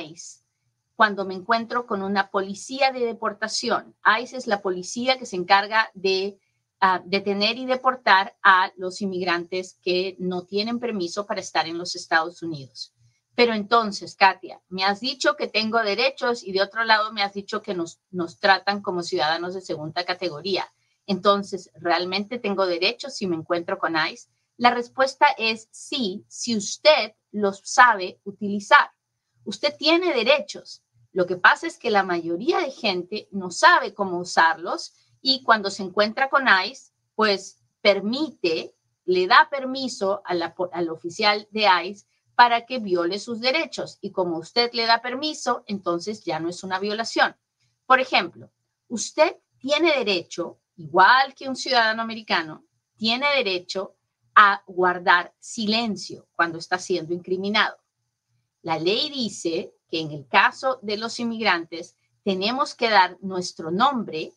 ICE, 0.00 0.44
cuando 0.94 1.24
me 1.24 1.34
encuentro 1.34 1.84
con 1.84 2.00
una 2.00 2.30
policía 2.30 2.92
de 2.92 3.06
deportación. 3.06 3.96
ICE 4.20 4.36
es 4.36 4.46
la 4.46 4.62
policía 4.62 5.18
que 5.18 5.26
se 5.26 5.34
encarga 5.34 5.90
de 5.94 6.38
uh, 6.82 7.00
detener 7.04 7.56
y 7.58 7.66
deportar 7.66 8.36
a 8.42 8.72
los 8.76 9.00
inmigrantes 9.00 9.78
que 9.82 10.16
no 10.18 10.42
tienen 10.44 10.78
permiso 10.78 11.26
para 11.26 11.40
estar 11.40 11.66
en 11.66 11.78
los 11.78 11.96
Estados 11.96 12.42
Unidos. 12.42 12.94
Pero 13.34 13.54
entonces, 13.54 14.16
Katia, 14.16 14.60
me 14.68 14.84
has 14.84 15.00
dicho 15.00 15.36
que 15.36 15.46
tengo 15.46 15.78
derechos 15.82 16.42
y 16.42 16.52
de 16.52 16.62
otro 16.62 16.84
lado 16.84 17.12
me 17.12 17.22
has 17.22 17.32
dicho 17.32 17.62
que 17.62 17.74
nos, 17.74 18.00
nos 18.10 18.38
tratan 18.38 18.82
como 18.82 19.02
ciudadanos 19.02 19.54
de 19.54 19.60
segunda 19.60 20.04
categoría. 20.04 20.70
Entonces, 21.06 21.70
¿realmente 21.74 22.38
tengo 22.38 22.66
derechos 22.66 23.14
si 23.14 23.26
me 23.26 23.36
encuentro 23.36 23.78
con 23.78 23.94
ICE? 23.96 24.28
La 24.56 24.70
respuesta 24.70 25.26
es 25.38 25.68
sí, 25.70 26.24
si 26.28 26.54
usted 26.54 27.14
los 27.32 27.62
sabe 27.64 28.20
utilizar. 28.24 28.90
Usted 29.44 29.74
tiene 29.78 30.12
derechos. 30.12 30.82
Lo 31.12 31.26
que 31.26 31.36
pasa 31.36 31.66
es 31.66 31.78
que 31.78 31.90
la 31.90 32.02
mayoría 32.02 32.58
de 32.58 32.70
gente 32.70 33.28
no 33.32 33.50
sabe 33.50 33.94
cómo 33.94 34.18
usarlos 34.18 34.92
y 35.22 35.42
cuando 35.42 35.70
se 35.70 35.82
encuentra 35.82 36.28
con 36.28 36.46
ICE, 36.48 36.92
pues 37.14 37.62
permite, 37.80 38.74
le 39.04 39.26
da 39.26 39.48
permiso 39.50 40.22
al 40.24 40.88
oficial 40.88 41.48
de 41.50 41.66
ICE 41.84 42.06
para 42.34 42.64
que 42.64 42.78
viole 42.78 43.18
sus 43.18 43.40
derechos. 43.40 43.98
Y 44.00 44.12
como 44.12 44.38
usted 44.38 44.70
le 44.72 44.86
da 44.86 45.02
permiso, 45.02 45.62
entonces 45.66 46.24
ya 46.24 46.40
no 46.40 46.48
es 46.48 46.62
una 46.62 46.78
violación. 46.78 47.36
Por 47.86 48.00
ejemplo, 48.00 48.50
usted 48.88 49.36
tiene 49.58 49.92
derecho, 49.92 50.60
igual 50.76 51.34
que 51.34 51.48
un 51.48 51.56
ciudadano 51.56 52.02
americano, 52.02 52.64
tiene 52.96 53.26
derecho 53.36 53.96
a 54.34 54.62
guardar 54.66 55.34
silencio 55.38 56.28
cuando 56.32 56.58
está 56.58 56.78
siendo 56.78 57.12
incriminado. 57.12 57.76
La 58.62 58.78
ley 58.78 59.10
dice 59.10 59.74
que 59.90 60.00
en 60.00 60.12
el 60.12 60.26
caso 60.28 60.78
de 60.82 60.96
los 60.96 61.18
inmigrantes 61.18 61.96
tenemos 62.22 62.74
que 62.74 62.90
dar 62.90 63.18
nuestro 63.20 63.70
nombre, 63.70 64.32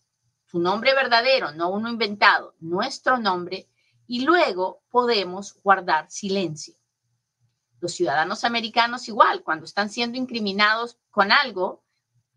su 0.53 0.59
nombre 0.59 0.93
verdadero, 0.93 1.51
no 1.51 1.71
uno 1.71 1.89
inventado, 1.89 2.53
nuestro 2.59 3.17
nombre, 3.17 3.67
y 4.05 4.23
luego 4.23 4.83
podemos 4.91 5.55
guardar 5.63 6.11
silencio. 6.11 6.75
Los 7.79 7.93
ciudadanos 7.93 8.43
americanos 8.43 9.07
igual, 9.07 9.41
cuando 9.41 9.65
están 9.65 9.89
siendo 9.89 10.15
incriminados 10.15 10.99
con 11.09 11.31
algo, 11.31 11.83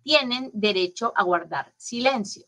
tienen 0.02 0.50
derecho 0.54 1.12
a 1.14 1.24
guardar 1.24 1.74
silencio. 1.76 2.46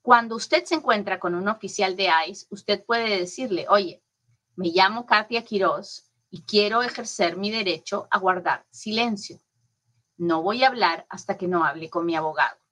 Cuando 0.00 0.36
usted 0.36 0.64
se 0.64 0.76
encuentra 0.76 1.20
con 1.20 1.34
un 1.34 1.46
oficial 1.46 1.94
de 1.94 2.08
ICE, 2.26 2.46
usted 2.48 2.86
puede 2.86 3.18
decirle, 3.18 3.66
oye, 3.68 4.02
me 4.56 4.68
llamo 4.68 5.04
Katia 5.04 5.44
Quiroz 5.44 6.10
y 6.30 6.40
quiero 6.44 6.82
ejercer 6.82 7.36
mi 7.36 7.50
derecho 7.50 8.08
a 8.10 8.18
guardar 8.18 8.64
silencio. 8.70 9.38
No 10.16 10.40
voy 10.40 10.64
a 10.64 10.68
hablar 10.68 11.04
hasta 11.10 11.36
que 11.36 11.48
no 11.48 11.66
hable 11.66 11.90
con 11.90 12.06
mi 12.06 12.16
abogado. 12.16 12.63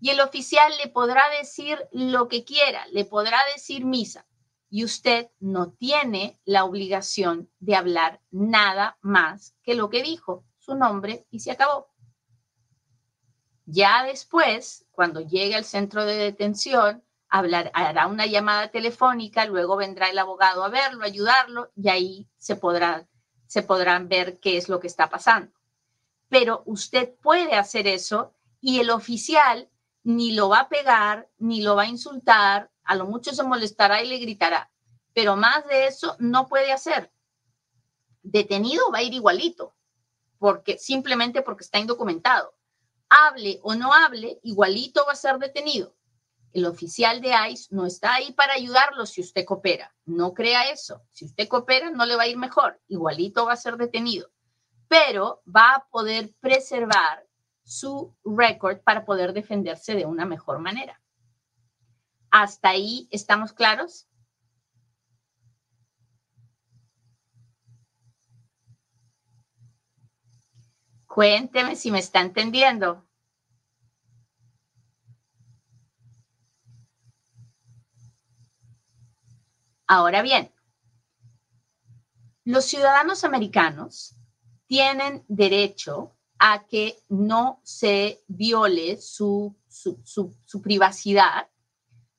Y 0.00 0.10
el 0.10 0.20
oficial 0.20 0.72
le 0.82 0.90
podrá 0.90 1.28
decir 1.38 1.78
lo 1.92 2.28
que 2.28 2.44
quiera, 2.44 2.86
le 2.88 3.04
podrá 3.04 3.38
decir 3.54 3.84
misa. 3.84 4.26
Y 4.68 4.84
usted 4.84 5.30
no 5.38 5.72
tiene 5.72 6.40
la 6.44 6.64
obligación 6.64 7.50
de 7.60 7.76
hablar 7.76 8.20
nada 8.30 8.98
más 9.00 9.54
que 9.62 9.74
lo 9.74 9.88
que 9.88 10.02
dijo, 10.02 10.44
su 10.58 10.74
nombre, 10.74 11.26
y 11.30 11.40
se 11.40 11.52
acabó. 11.52 11.94
Ya 13.66 14.04
después, 14.04 14.84
cuando 14.90 15.20
llegue 15.20 15.54
al 15.54 15.64
centro 15.64 16.04
de 16.04 16.16
detención, 16.16 17.02
hablar, 17.28 17.70
hará 17.74 18.06
una 18.06 18.26
llamada 18.26 18.68
telefónica, 18.68 19.46
luego 19.46 19.76
vendrá 19.76 20.08
el 20.08 20.18
abogado 20.18 20.62
a 20.64 20.68
verlo, 20.68 21.04
ayudarlo 21.04 21.70
y 21.74 21.88
ahí 21.88 22.28
se, 22.36 22.56
podrá, 22.56 23.08
se 23.46 23.62
podrán 23.62 24.08
ver 24.08 24.38
qué 24.38 24.56
es 24.56 24.68
lo 24.68 24.80
que 24.80 24.86
está 24.86 25.08
pasando. 25.08 25.52
Pero 26.28 26.62
usted 26.66 27.14
puede 27.22 27.54
hacer 27.54 27.86
eso 27.86 28.34
y 28.60 28.80
el 28.80 28.90
oficial 28.90 29.68
ni 30.04 30.32
lo 30.32 30.48
va 30.48 30.60
a 30.60 30.68
pegar, 30.68 31.28
ni 31.38 31.60
lo 31.60 31.76
va 31.76 31.82
a 31.82 31.88
insultar, 31.88 32.70
a 32.84 32.94
lo 32.94 33.06
mucho 33.06 33.34
se 33.34 33.42
molestará 33.42 34.02
y 34.02 34.08
le 34.08 34.18
gritará, 34.18 34.70
pero 35.12 35.36
más 35.36 35.66
de 35.66 35.86
eso 35.86 36.16
no 36.20 36.46
puede 36.46 36.72
hacer. 36.72 37.12
Detenido 38.22 38.90
va 38.92 38.98
a 38.98 39.02
ir 39.02 39.12
igualito, 39.12 39.74
porque 40.38 40.78
simplemente 40.78 41.42
porque 41.42 41.64
está 41.64 41.78
indocumentado 41.78 42.54
hable 43.14 43.60
o 43.62 43.74
no 43.74 43.92
hable, 43.92 44.40
igualito 44.42 45.04
va 45.06 45.12
a 45.12 45.16
ser 45.16 45.38
detenido. 45.38 45.94
El 46.52 46.66
oficial 46.66 47.20
de 47.20 47.34
ICE 47.50 47.68
no 47.70 47.86
está 47.86 48.14
ahí 48.14 48.32
para 48.32 48.54
ayudarlo 48.54 49.06
si 49.06 49.20
usted 49.20 49.44
coopera. 49.44 49.94
No 50.04 50.34
crea 50.34 50.70
eso. 50.70 51.02
Si 51.10 51.24
usted 51.24 51.48
coopera, 51.48 51.90
no 51.90 52.06
le 52.06 52.16
va 52.16 52.24
a 52.24 52.28
ir 52.28 52.36
mejor. 52.36 52.80
Igualito 52.86 53.44
va 53.46 53.54
a 53.54 53.56
ser 53.56 53.76
detenido. 53.76 54.30
Pero 54.86 55.42
va 55.44 55.74
a 55.74 55.88
poder 55.88 56.32
preservar 56.40 57.26
su 57.64 58.14
récord 58.24 58.78
para 58.82 59.04
poder 59.04 59.32
defenderse 59.32 59.94
de 59.94 60.06
una 60.06 60.26
mejor 60.26 60.58
manera. 60.58 61.00
¿Hasta 62.30 62.68
ahí 62.70 63.08
estamos 63.10 63.52
claros? 63.52 64.06
Cuénteme 71.06 71.76
si 71.76 71.90
me 71.90 72.00
está 72.00 72.20
entendiendo. 72.20 73.06
Ahora 79.86 80.22
bien, 80.22 80.52
los 82.44 82.64
ciudadanos 82.64 83.22
americanos 83.22 84.16
tienen 84.66 85.24
derecho 85.28 86.16
a 86.46 86.66
que 86.66 86.98
no 87.08 87.58
se 87.62 88.22
viole 88.28 88.98
su, 89.00 89.56
privacidad, 90.62 91.48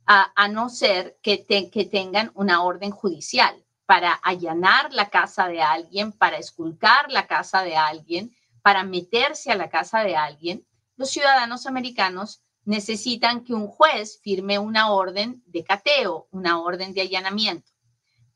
a, 0.08 0.48
no 0.48 0.70
ser 0.70 1.20
que, 1.22 1.46
que 1.46 1.86
tengan 1.86 2.32
una 2.34 2.64
orden 2.64 2.90
judicial 2.90 3.64
para 3.86 4.14
allanar 4.14 4.92
la 4.92 5.12
casa 5.12 5.48
de 5.48 5.62
alguien, 5.62 6.12
para 6.12 6.38
esculcar 6.38 7.12
la 7.12 7.28
casa 7.28 7.62
de 7.62 7.76
alguien, 7.76 8.36
para 8.64 8.84
meterse 8.84 9.52
a 9.52 9.56
la 9.56 9.70
casa 9.70 10.00
de 10.00 10.16
alguien, 10.16 10.66
los 10.96 11.12
ciudadanos 11.12 11.68
americanos 11.68 12.42
necesitan 12.64 13.44
que 13.44 13.54
un 13.54 13.68
juez 13.68 14.20
firme 14.24 14.58
una 14.58 14.92
orden 14.92 15.44
de 15.46 15.64
cateo, 15.64 16.28
una 16.32 16.60
orden 16.60 16.96
de 16.96 17.02
allanamiento. 17.02 17.72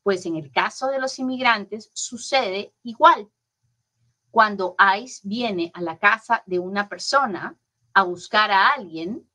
Pues 0.04 0.24
en 0.24 0.36
el 0.36 0.52
caso 0.52 0.86
de 0.86 1.00
los 1.00 1.18
inmigrantes 1.18 1.90
sucede 1.94 2.72
igual. 2.84 3.28
Cuando 4.30 4.76
ICE 4.78 5.20
viene 5.24 5.70
a 5.74 5.80
la 5.80 5.98
casa 5.98 6.42
de 6.46 6.58
una 6.58 6.88
persona 6.88 7.56
a 7.94 8.02
buscar 8.04 8.50
a 8.50 8.68
alguien, 8.68 9.28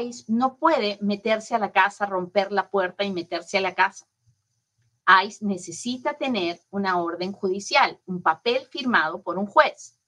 ICE 0.00 0.24
no 0.28 0.56
puede 0.56 0.98
meterse 1.00 1.54
a 1.54 1.58
la 1.58 1.72
casa, 1.72 2.06
romper 2.06 2.50
la 2.50 2.68
puerta 2.68 3.04
y 3.04 3.12
meterse 3.12 3.58
a 3.58 3.60
la 3.60 3.74
casa. 3.74 4.06
ICE 5.24 5.44
necesita 5.44 6.14
tener 6.14 6.60
una 6.70 7.00
orden 7.00 7.32
judicial, 7.32 8.00
un 8.06 8.22
papel 8.22 8.66
firmado 8.66 9.22
por 9.22 9.38
un 9.38 9.46
juez. 9.46 9.98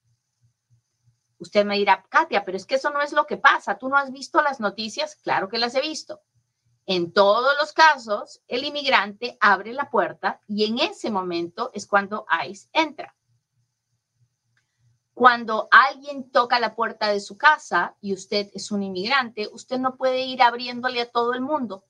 Usted 1.39 1.67
me 1.67 1.77
dirá, 1.77 2.05
Katia, 2.09 2.45
pero 2.45 2.57
es 2.57 2.65
que 2.65 2.77
eso 2.77 2.91
no 2.91 3.03
es 3.03 3.13
lo 3.13 3.27
que 3.27 3.37
pasa. 3.37 3.79
¿Tú 3.79 3.89
no 3.89 3.97
has 3.97 4.11
visto 4.11 4.41
las 4.43 4.59
noticias? 4.59 5.17
Claro 5.17 5.49
que 5.49 5.59
las 5.59 5.75
he 5.75 5.83
visto. 5.83 6.23
En 6.87 7.13
todos 7.13 7.55
los 7.61 7.73
casos, 7.73 8.43
el 8.49 8.65
inmigrante 8.65 9.37
abre 9.41 9.73
la 9.73 9.91
puerta 9.91 10.41
y 10.49 10.65
en 10.65 10.79
ese 10.79 11.11
momento 11.11 11.71
es 11.75 11.87
cuando 11.87 12.27
ICE 12.49 12.69
entra. 12.73 13.15
Cuando 15.17 15.67
alguien 15.71 16.31
toca 16.31 16.61
la 16.61 16.75
puerta 16.75 17.09
de 17.09 17.21
su 17.21 17.39
casa 17.39 17.97
y 18.03 18.13
usted 18.13 18.51
es 18.53 18.71
un 18.71 18.83
inmigrante, 18.83 19.49
usted 19.51 19.79
no 19.79 19.97
puede 19.97 20.27
ir 20.27 20.43
abriéndole 20.43 21.01
a 21.01 21.11
todo 21.11 21.33
el 21.33 21.41
mundo. 21.41 21.87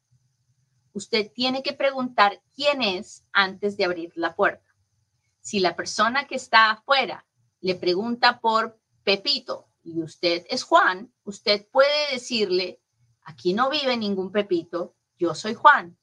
Usted 0.92 1.32
tiene 1.32 1.64
que 1.64 1.72
preguntar 1.72 2.40
quién 2.54 2.82
es 2.82 3.24
antes 3.32 3.76
de 3.76 3.84
abrir 3.84 4.12
la 4.14 4.36
puerta. 4.36 4.72
Si 5.40 5.58
la 5.58 5.74
persona 5.74 6.28
que 6.28 6.36
está 6.36 6.70
afuera 6.70 7.26
le 7.62 7.74
pregunta 7.74 8.38
por 8.38 8.78
Pepito, 9.02 9.66
y 9.82 10.00
usted 10.04 10.46
es 10.48 10.62
Juan, 10.62 11.12
usted 11.24 11.66
puede 11.72 12.12
decirle, 12.12 12.80
aquí 13.22 13.54
no 13.54 13.70
vive 13.70 13.96
ningún 13.96 14.30
Pepito, 14.30 14.94
yo 15.18 15.34
soy 15.34 15.54
Juan. 15.54 15.98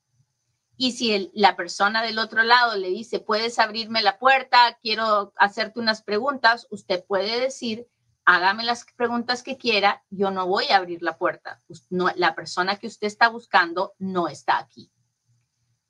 Y 0.75 0.93
si 0.93 1.31
la 1.33 1.55
persona 1.55 2.01
del 2.01 2.17
otro 2.17 2.43
lado 2.43 2.75
le 2.75 2.89
dice, 2.89 3.19
puedes 3.19 3.59
abrirme 3.59 4.01
la 4.01 4.17
puerta, 4.17 4.77
quiero 4.81 5.33
hacerte 5.37 5.79
unas 5.79 6.01
preguntas, 6.01 6.67
usted 6.71 7.05
puede 7.05 7.39
decir, 7.39 7.87
hágame 8.25 8.63
las 8.63 8.85
preguntas 8.95 9.43
que 9.43 9.57
quiera, 9.57 10.03
yo 10.09 10.31
no 10.31 10.47
voy 10.47 10.65
a 10.65 10.77
abrir 10.77 11.03
la 11.03 11.17
puerta. 11.17 11.61
La 11.89 12.35
persona 12.35 12.77
que 12.77 12.87
usted 12.87 13.07
está 13.07 13.29
buscando 13.29 13.93
no 13.99 14.27
está 14.27 14.57
aquí. 14.57 14.91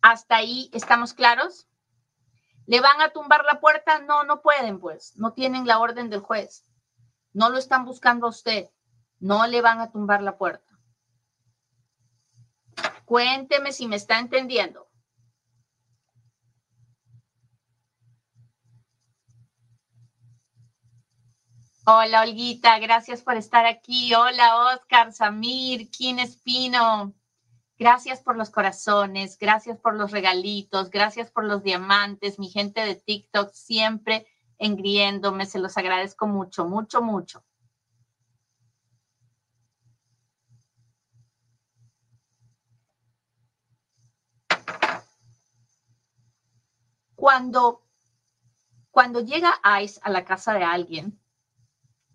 ¿Hasta 0.01 0.35
ahí 0.35 0.69
estamos 0.73 1.13
claros? 1.13 1.67
¿Le 2.65 2.81
van 2.81 3.01
a 3.01 3.09
tumbar 3.09 3.45
la 3.45 3.59
puerta? 3.59 3.99
No, 3.99 4.23
no 4.23 4.41
pueden, 4.41 4.79
pues. 4.79 5.13
No 5.15 5.33
tienen 5.33 5.65
la 5.65 5.79
orden 5.79 6.09
del 6.09 6.21
juez. 6.21 6.65
No 7.31 7.49
lo 7.49 7.57
están 7.57 7.85
buscando 7.85 8.27
a 8.27 8.29
usted. 8.29 8.69
No 9.19 9.47
le 9.47 9.61
van 9.61 9.79
a 9.79 9.91
tumbar 9.91 10.21
la 10.21 10.37
puerta. 10.37 10.72
Cuénteme 13.13 13.71
si 13.71 13.87
me 13.87 13.97
está 13.97 14.17
entendiendo. 14.17 14.87
Hola, 21.85 22.23
Olguita, 22.23 22.79
gracias 22.79 23.21
por 23.21 23.37
estar 23.37 23.67
aquí. 23.67 24.15
Hola, 24.15 24.73
Oscar, 24.73 25.13
Samir, 25.13 25.91
Kim 25.91 26.17
Espino. 26.17 27.13
Gracias 27.77 28.19
por 28.19 28.35
los 28.35 28.49
corazones, 28.49 29.37
gracias 29.37 29.77
por 29.77 29.93
los 29.93 30.09
regalitos, 30.09 30.89
gracias 30.89 31.29
por 31.29 31.43
los 31.43 31.61
diamantes, 31.61 32.39
mi 32.39 32.49
gente 32.49 32.81
de 32.81 32.95
TikTok 32.95 33.53
siempre 33.53 34.25
engriéndome, 34.57 35.45
se 35.45 35.59
los 35.59 35.77
agradezco 35.77 36.25
mucho, 36.25 36.65
mucho, 36.65 37.03
mucho. 37.03 37.45
Cuando, 47.23 47.87
cuando 48.91 49.21
llega 49.21 49.61
ICE 49.81 50.01
a 50.03 50.09
la 50.09 50.25
casa 50.25 50.51
de 50.55 50.65
alguien 50.65 51.17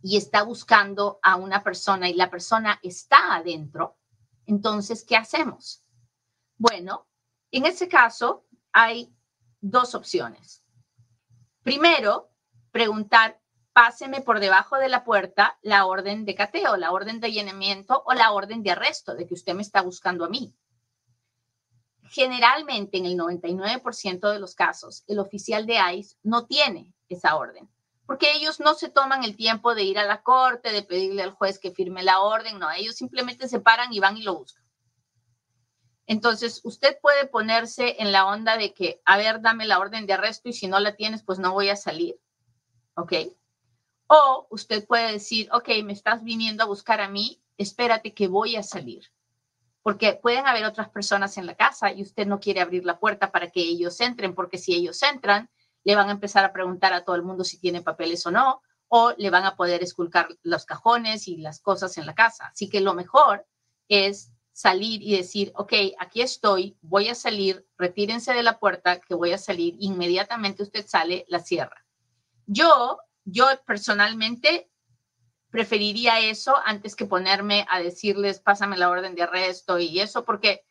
y 0.03 0.19
está 0.19 0.43
buscando 0.43 1.19
a 1.23 1.37
una 1.37 1.63
persona 1.63 2.11
y 2.11 2.13
la 2.13 2.29
persona 2.29 2.79
está 2.83 3.35
adentro, 3.35 3.97
entonces, 4.45 5.07
¿qué 5.07 5.17
hacemos? 5.17 5.83
Bueno, 6.59 7.07
en 7.51 7.65
ese 7.65 7.89
caso 7.89 8.45
hay 8.71 9.11
dos 9.63 9.95
opciones. 9.95 10.63
Primero, 11.63 12.31
preguntar, 12.71 13.41
páseme 13.73 14.21
por 14.21 14.41
debajo 14.41 14.77
de 14.77 14.91
la 14.91 15.05
puerta 15.05 15.59
la 15.63 15.87
orden 15.87 16.27
de 16.27 16.35
cateo, 16.35 16.77
la 16.77 16.93
orden 16.93 17.19
de 17.19 17.29
allanamiento 17.29 18.03
o 18.05 18.13
la 18.13 18.33
orden 18.33 18.63
de 18.63 18.73
arresto 18.73 19.15
de 19.15 19.27
que 19.27 19.33
usted 19.33 19.55
me 19.55 19.63
está 19.63 19.81
buscando 19.81 20.27
a 20.27 20.29
mí. 20.29 20.55
Generalmente, 22.11 22.99
en 22.99 23.07
el 23.07 23.17
99% 23.17 24.33
de 24.33 24.39
los 24.39 24.55
casos, 24.55 25.05
el 25.07 25.19
oficial 25.19 25.67
de 25.67 25.79
ICE 25.95 26.17
no 26.23 26.47
tiene 26.47 26.95
esa 27.09 27.37
orden, 27.37 27.69
porque 28.07 28.33
ellos 28.33 28.61
no 28.61 28.75
se 28.75 28.89
toman 28.89 29.25
el 29.25 29.37
tiempo 29.37 29.75
de 29.75 29.83
ir 29.83 29.99
a 29.99 30.07
la 30.07 30.23
corte, 30.23 30.73
de 30.73 30.83
pedirle 30.83 31.23
al 31.23 31.33
juez 31.33 31.59
que 31.59 31.73
firme 31.73 32.03
la 32.03 32.21
orden, 32.21 32.59
no, 32.59 32.71
ellos 32.71 32.97
simplemente 32.97 33.49
se 33.49 33.61
paran 33.61 33.93
y 33.93 34.01
van 34.01 34.17
y 34.17 34.23
lo 34.23 34.37
buscan. 34.37 34.65
Entonces, 36.07 36.63
usted 36.65 36.99
puede 37.03 37.27
ponerse 37.27 37.97
en 37.99 38.13
la 38.13 38.27
onda 38.27 38.57
de 38.57 38.73
que, 38.73 39.03
a 39.05 39.19
ver, 39.19 39.43
dame 39.43 39.67
la 39.67 39.79
orden 39.79 40.07
de 40.07 40.15
arresto 40.15 40.49
y 40.49 40.55
si 40.55 40.67
no 40.67 40.81
la 40.81 40.97
tienes, 40.97 41.23
pues 41.23 41.39
no 41.39 41.53
voy 41.53 41.69
a 41.69 41.77
salir. 41.77 42.19
¿Ok? 42.95 43.13
O 44.07 44.47
usted 44.49 44.87
puede 44.87 45.13
decir, 45.13 45.51
ok, 45.53 45.69
me 45.85 45.93
estás 45.93 46.25
viniendo 46.25 46.63
a 46.65 46.67
buscar 46.67 47.03
a 47.03 47.11
mí, 47.11 47.43
espérate 47.59 48.15
que 48.15 48.27
voy 48.27 48.57
a 48.57 48.63
salir. 48.63 49.13
Porque 49.89 50.21
pueden 50.23 50.47
haber 50.47 50.67
otras 50.67 50.91
personas 50.91 51.39
en 51.39 51.47
la 51.47 51.55
casa 51.55 51.91
y 51.91 52.03
usted 52.03 52.27
no 52.27 52.41
quiere 52.41 52.61
abrir 52.61 52.85
la 52.85 52.99
puerta 52.99 53.33
para 53.33 53.49
que 53.49 53.63
ellos 53.63 53.99
entren, 54.03 54.35
porque 54.35 54.59
si 54.59 54.75
ellos 54.75 55.03
entran, 55.03 55.49
le 55.83 55.97
van 55.97 56.11
a 56.11 56.13
empezar 56.13 56.45
a 56.45 56.53
preguntar 56.53 56.93
a 56.93 57.07
todo 57.07 57.17
el 57.17 57.23
mundo 57.23 57.43
si 57.43 57.59
tiene 57.59 57.81
papeles 57.81 58.27
o 58.27 58.31
no, 58.31 58.61
o 58.89 59.15
le 59.17 59.31
van 59.31 59.47
a 59.47 59.57
poder 59.57 59.83
esculcar 59.83 60.29
los 60.43 60.67
cajones 60.67 61.27
y 61.27 61.39
las 61.39 61.61
cosas 61.61 61.97
en 61.97 62.05
la 62.05 62.15
casa. 62.15 62.49
Así 62.53 62.69
que 62.69 62.83
lo 62.83 62.93
mejor 62.93 63.47
es 63.89 64.31
salir 64.53 65.03
y 65.03 65.17
decir, 65.17 65.53
ok, 65.55 65.73
aquí 65.99 66.21
estoy, 66.21 66.77
voy 66.83 67.09
a 67.09 67.15
salir, 67.15 67.67
retírense 67.79 68.35
de 68.35 68.43
la 68.43 68.59
puerta, 68.59 69.01
que 69.01 69.15
voy 69.15 69.33
a 69.33 69.39
salir, 69.39 69.75
inmediatamente 69.79 70.65
usted 70.65 70.87
sale, 70.87 71.25
la 71.29 71.41
cierra. 71.41 71.83
Yo, 72.45 72.99
yo 73.25 73.47
personalmente 73.67 74.71
preferiría 75.51 76.21
eso 76.21 76.55
antes 76.65 76.95
que 76.95 77.07
ponerme 77.07 77.67
a 77.71 77.81
decirles, 77.81 78.41
pásame 78.41 78.77
la 78.77 78.91
orden 78.91 79.15
de 79.15 79.23
arresto 79.23 79.79
y 79.79 80.01
eso, 80.01 80.25
porque 80.25 80.65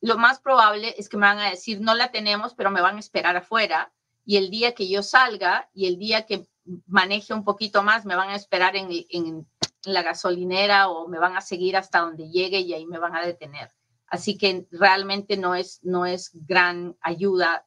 lo 0.00 0.16
más 0.16 0.40
probable 0.40 0.94
es 0.98 1.08
que 1.08 1.16
me 1.16 1.26
van 1.26 1.38
a 1.38 1.50
decir, 1.50 1.80
no 1.80 1.94
la 1.94 2.10
tenemos, 2.10 2.54
pero 2.54 2.70
me 2.70 2.80
van 2.80 2.96
a 2.96 3.00
esperar 3.00 3.36
afuera. 3.36 3.92
Y 4.24 4.36
el 4.36 4.50
día 4.50 4.74
que 4.74 4.88
yo 4.88 5.02
salga 5.02 5.68
y 5.72 5.86
el 5.86 5.98
día 5.98 6.26
que 6.26 6.46
maneje 6.86 7.32
un 7.32 7.44
poquito 7.44 7.82
más, 7.82 8.04
me 8.04 8.14
van 8.14 8.30
a 8.30 8.36
esperar 8.36 8.76
en, 8.76 9.46
la 9.84 10.02
gasolinera 10.02 10.88
o 10.88 11.08
me 11.08 11.18
van 11.18 11.36
a 11.36 11.40
seguir 11.40 11.76
hasta 11.76 12.00
donde 12.00 12.28
llegue 12.28 12.60
y 12.60 12.74
ahí 12.74 12.84
me 12.84 12.98
van 12.98 13.16
a 13.16 13.24
detener. 13.24 13.70
Así 14.06 14.36
que 14.36 14.66
realmente 14.70 15.36
no 15.36 15.54
es, 15.54 15.80
no 15.82 16.04
es 16.04 16.30
gran 16.46 16.96
ayuda 17.00 17.64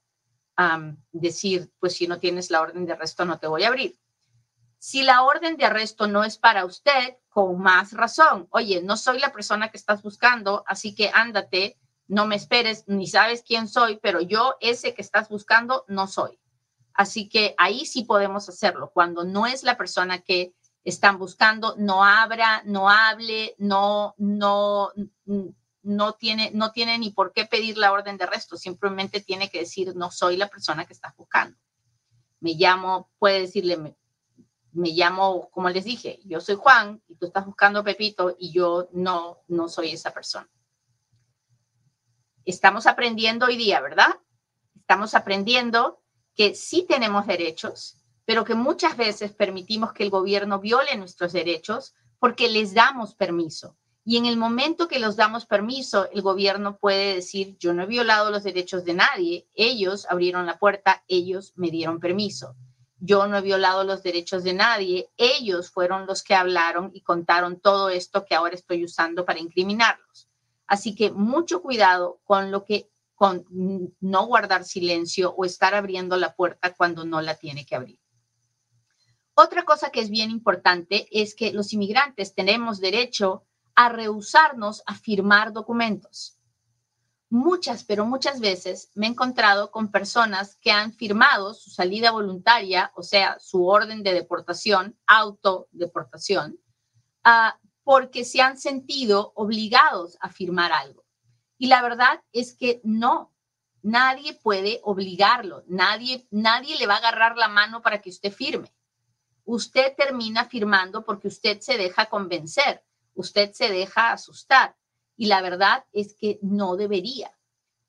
decir, 1.11 1.71
pues 1.79 1.93
si 1.93 2.07
no 2.07 2.19
tienes 2.19 2.51
la 2.51 2.61
orden 2.61 2.85
de 2.85 2.93
arresto 2.93 3.25
no 3.25 3.39
te 3.39 3.47
voy 3.47 3.63
a 3.63 3.69
abrir. 3.69 3.97
Si 4.83 5.03
la 5.03 5.21
orden 5.21 5.57
de 5.57 5.65
arresto 5.65 6.07
no 6.07 6.23
es 6.23 6.39
para 6.39 6.65
usted, 6.65 7.17
con 7.29 7.59
más 7.59 7.93
razón, 7.93 8.47
oye, 8.49 8.81
no 8.81 8.97
soy 8.97 9.19
la 9.19 9.31
persona 9.31 9.69
que 9.69 9.77
estás 9.77 10.01
buscando, 10.01 10.63
así 10.65 10.95
que 10.95 11.11
ándate, 11.13 11.77
no 12.07 12.25
me 12.25 12.35
esperes, 12.35 12.85
ni 12.87 13.05
sabes 13.05 13.43
quién 13.43 13.67
soy, 13.67 13.99
pero 14.01 14.21
yo 14.21 14.55
ese 14.59 14.95
que 14.95 15.03
estás 15.03 15.29
buscando 15.29 15.85
no 15.87 16.07
soy. 16.07 16.39
Así 16.95 17.29
que 17.29 17.53
ahí 17.59 17.85
sí 17.85 18.05
podemos 18.05 18.49
hacerlo, 18.49 18.89
cuando 18.91 19.23
no 19.23 19.45
es 19.45 19.61
la 19.61 19.77
persona 19.77 20.21
que 20.21 20.55
están 20.83 21.19
buscando, 21.19 21.75
no 21.77 22.03
abra, 22.03 22.63
no 22.65 22.89
hable, 22.89 23.53
no, 23.59 24.15
no, 24.17 24.89
no 25.83 26.13
tiene, 26.13 26.49
no 26.55 26.71
tiene 26.71 26.97
ni 26.97 27.11
por 27.11 27.33
qué 27.33 27.45
pedir 27.45 27.77
la 27.77 27.91
orden 27.91 28.17
de 28.17 28.23
arresto, 28.23 28.57
simplemente 28.57 29.21
tiene 29.21 29.51
que 29.51 29.59
decir, 29.59 29.95
no 29.95 30.09
soy 30.09 30.37
la 30.37 30.47
persona 30.47 30.85
que 30.85 30.93
estás 30.93 31.15
buscando. 31.15 31.55
Me 32.39 32.55
llamo, 32.55 33.11
puede 33.19 33.41
decirle, 33.41 33.77
me 34.73 34.89
llamo, 34.89 35.49
como 35.51 35.69
les 35.69 35.83
dije, 35.83 36.19
yo 36.25 36.39
soy 36.39 36.55
Juan 36.55 37.01
y 37.07 37.15
tú 37.15 37.25
estás 37.25 37.45
buscando 37.45 37.79
a 37.79 37.83
Pepito 37.83 38.35
y 38.39 38.51
yo 38.51 38.89
no, 38.93 39.39
no 39.47 39.67
soy 39.67 39.91
esa 39.91 40.11
persona. 40.11 40.49
Estamos 42.45 42.87
aprendiendo 42.87 43.45
hoy 43.45 43.57
día, 43.57 43.81
¿verdad? 43.81 44.19
Estamos 44.75 45.13
aprendiendo 45.13 46.01
que 46.35 46.55
sí 46.55 46.85
tenemos 46.87 47.27
derechos, 47.27 47.97
pero 48.25 48.45
que 48.45 48.55
muchas 48.55 48.97
veces 48.97 49.33
permitimos 49.33 49.93
que 49.93 50.03
el 50.03 50.09
gobierno 50.09 50.59
viole 50.59 50.95
nuestros 50.97 51.33
derechos 51.33 51.93
porque 52.19 52.49
les 52.49 52.73
damos 52.73 53.13
permiso. 53.15 53.77
Y 54.03 54.17
en 54.17 54.25
el 54.25 54.37
momento 54.37 54.87
que 54.87 54.99
los 54.99 55.15
damos 55.15 55.45
permiso, 55.45 56.09
el 56.11 56.21
gobierno 56.21 56.77
puede 56.77 57.15
decir, 57.15 57.57
yo 57.59 57.73
no 57.73 57.83
he 57.83 57.87
violado 57.87 58.31
los 58.31 58.43
derechos 58.43 58.83
de 58.83 58.95
nadie, 58.95 59.47
ellos 59.53 60.07
abrieron 60.09 60.45
la 60.45 60.57
puerta, 60.57 61.03
ellos 61.07 61.53
me 61.55 61.69
dieron 61.69 61.99
permiso. 61.99 62.55
Yo 63.03 63.25
no 63.25 63.37
he 63.37 63.41
violado 63.41 63.83
los 63.83 64.03
derechos 64.03 64.43
de 64.43 64.53
nadie, 64.53 65.09
ellos 65.17 65.71
fueron 65.71 66.05
los 66.05 66.23
que 66.23 66.35
hablaron 66.35 66.91
y 66.93 67.01
contaron 67.01 67.59
todo 67.59 67.89
esto 67.89 68.25
que 68.25 68.35
ahora 68.35 68.53
estoy 68.53 68.85
usando 68.85 69.25
para 69.25 69.39
incriminarlos. 69.39 70.29
Así 70.67 70.93
que 70.93 71.09
mucho 71.11 71.63
cuidado 71.63 72.21
con 72.23 72.51
lo 72.51 72.63
que 72.63 72.91
con 73.15 73.45
no 73.99 74.25
guardar 74.27 74.63
silencio 74.63 75.33
o 75.35 75.45
estar 75.45 75.75
abriendo 75.75 76.15
la 76.15 76.35
puerta 76.35 76.73
cuando 76.73 77.03
no 77.03 77.21
la 77.21 77.35
tiene 77.35 77.65
que 77.65 77.75
abrir. 77.75 77.99
Otra 79.33 79.63
cosa 79.63 79.89
que 79.89 79.99
es 79.99 80.11
bien 80.11 80.29
importante 80.29 81.07
es 81.11 81.33
que 81.33 81.53
los 81.53 81.73
inmigrantes 81.73 82.35
tenemos 82.35 82.79
derecho 82.79 83.45
a 83.75 83.89
rehusarnos 83.89 84.83
a 84.85 84.93
firmar 84.95 85.53
documentos. 85.53 86.37
Muchas, 87.31 87.83
pero 87.83 88.05
muchas 88.05 88.39
veces 88.39 88.91
me 88.93 89.07
he 89.07 89.09
encontrado 89.09 89.71
con 89.71 89.89
personas 89.89 90.57
que 90.61 90.71
han 90.71 90.93
firmado 90.93 91.55
su 91.55 91.71
salida 91.71 92.11
voluntaria, 92.11 92.91
o 92.95 93.01
sea, 93.01 93.39
su 93.39 93.65
orden 93.65 94.03
de 94.03 94.13
deportación, 94.13 94.95
autodeportación, 95.07 96.59
uh, 97.25 97.57
porque 97.83 98.23
se 98.23 98.41
han 98.41 98.59
sentido 98.59 99.31
obligados 99.35 100.17
a 100.19 100.29
firmar 100.29 100.71
algo. 100.71 101.03
Y 101.57 101.67
la 101.67 101.81
verdad 101.81 102.21
es 102.31 102.53
que 102.53 102.81
no, 102.83 103.33
nadie 103.81 104.33
puede 104.33 104.79
obligarlo, 104.83 105.63
nadie, 105.67 106.27
nadie 106.29 106.77
le 106.77 106.85
va 106.85 106.95
a 106.95 106.97
agarrar 106.97 107.35
la 107.35 107.47
mano 107.47 107.81
para 107.81 107.99
que 107.99 108.11
usted 108.11 108.31
firme 108.31 108.71
usted 109.45 109.95
termina 109.95 110.45
firmando 110.45 111.03
porque 111.03 111.27
usted 111.27 111.59
se 111.59 111.77
deja 111.77 112.07
convencer, 112.07 112.83
usted 113.15 113.51
se 113.53 113.69
deja 113.69 114.11
asustar. 114.11 114.75
Y 115.21 115.27
la 115.27 115.43
verdad 115.43 115.85
es 115.93 116.15
que 116.15 116.39
no 116.41 116.75
debería, 116.75 117.31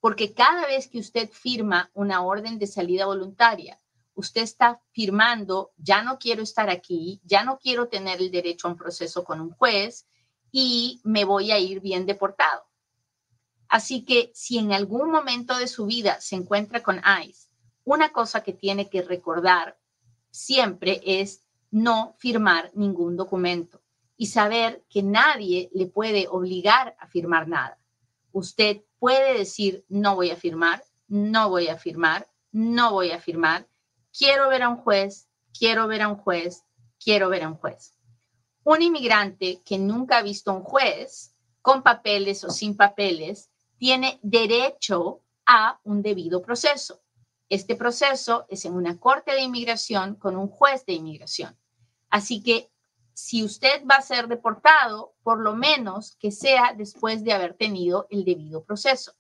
porque 0.00 0.34
cada 0.34 0.66
vez 0.66 0.86
que 0.86 0.98
usted 0.98 1.30
firma 1.30 1.90
una 1.94 2.22
orden 2.22 2.58
de 2.58 2.66
salida 2.66 3.06
voluntaria 3.06 3.80
usted 4.12 4.42
está 4.42 4.82
firmando, 4.90 5.72
ya 5.78 6.02
no 6.02 6.18
quiero 6.18 6.42
estar 6.42 6.68
aquí, 6.68 7.22
ya 7.24 7.42
no 7.42 7.58
quiero 7.58 7.88
tener 7.88 8.20
el 8.20 8.30
derecho 8.30 8.68
a 8.68 8.72
un 8.72 8.76
proceso 8.76 9.24
con 9.24 9.40
un 9.40 9.50
juez 9.52 10.06
y 10.50 11.00
me 11.04 11.24
voy 11.24 11.52
a 11.52 11.58
ir 11.58 11.80
bien 11.80 12.04
deportado. 12.04 12.66
Así 13.66 14.04
que 14.04 14.30
si 14.34 14.58
en 14.58 14.74
algún 14.74 15.10
momento 15.10 15.56
de 15.56 15.68
su 15.68 15.86
vida 15.86 16.20
se 16.20 16.36
encuentra 16.36 16.82
con 16.82 17.00
ICE, 17.24 17.48
una 17.84 18.12
cosa 18.12 18.42
que 18.42 18.52
tiene 18.52 18.90
que 18.90 19.00
recordar 19.00 19.78
siempre 20.30 21.00
es 21.02 21.46
no 21.70 22.14
firmar 22.18 22.70
ningún 22.74 23.16
documento 23.16 23.81
y 24.22 24.26
saber 24.26 24.84
que 24.88 25.02
nadie 25.02 25.68
le 25.74 25.88
puede 25.88 26.28
obligar 26.28 26.94
a 27.00 27.08
firmar 27.08 27.48
nada. 27.48 27.76
Usted 28.30 28.82
puede 29.00 29.36
decir, 29.36 29.84
no 29.88 30.14
voy 30.14 30.30
a 30.30 30.36
firmar, 30.36 30.84
no 31.08 31.50
voy 31.50 31.66
a 31.66 31.76
firmar, 31.76 32.28
no 32.52 32.92
voy 32.92 33.10
a 33.10 33.18
firmar, 33.18 33.66
quiero 34.16 34.48
ver 34.48 34.62
a 34.62 34.68
un 34.68 34.76
juez, 34.76 35.28
quiero 35.52 35.88
ver 35.88 36.02
a 36.02 36.08
un 36.08 36.14
juez, 36.14 36.62
quiero 37.02 37.30
ver 37.30 37.42
a 37.42 37.48
un 37.48 37.56
juez. 37.56 37.98
Un 38.62 38.82
inmigrante 38.82 39.60
que 39.64 39.76
nunca 39.76 40.18
ha 40.18 40.22
visto 40.22 40.52
a 40.52 40.54
un 40.54 40.62
juez, 40.62 41.34
con 41.60 41.82
papeles 41.82 42.44
o 42.44 42.50
sin 42.50 42.76
papeles, 42.76 43.50
tiene 43.76 44.20
derecho 44.22 45.24
a 45.46 45.80
un 45.82 46.00
debido 46.00 46.42
proceso. 46.42 47.02
Este 47.48 47.74
proceso 47.74 48.46
es 48.48 48.64
en 48.66 48.74
una 48.74 49.00
corte 49.00 49.32
de 49.32 49.42
inmigración 49.42 50.14
con 50.14 50.36
un 50.36 50.46
juez 50.46 50.86
de 50.86 50.92
inmigración. 50.92 51.58
Así 52.08 52.40
que 52.40 52.71
si 53.14 53.44
usted 53.44 53.84
va 53.90 53.96
a 53.96 54.02
ser 54.02 54.28
deportado, 54.28 55.14
por 55.22 55.40
lo 55.40 55.54
menos 55.54 56.16
que 56.18 56.30
sea 56.30 56.74
después 56.76 57.24
de 57.24 57.32
haber 57.32 57.54
tenido 57.54 58.06
el 58.10 58.24
debido 58.24 58.64
proceso. 58.64 59.12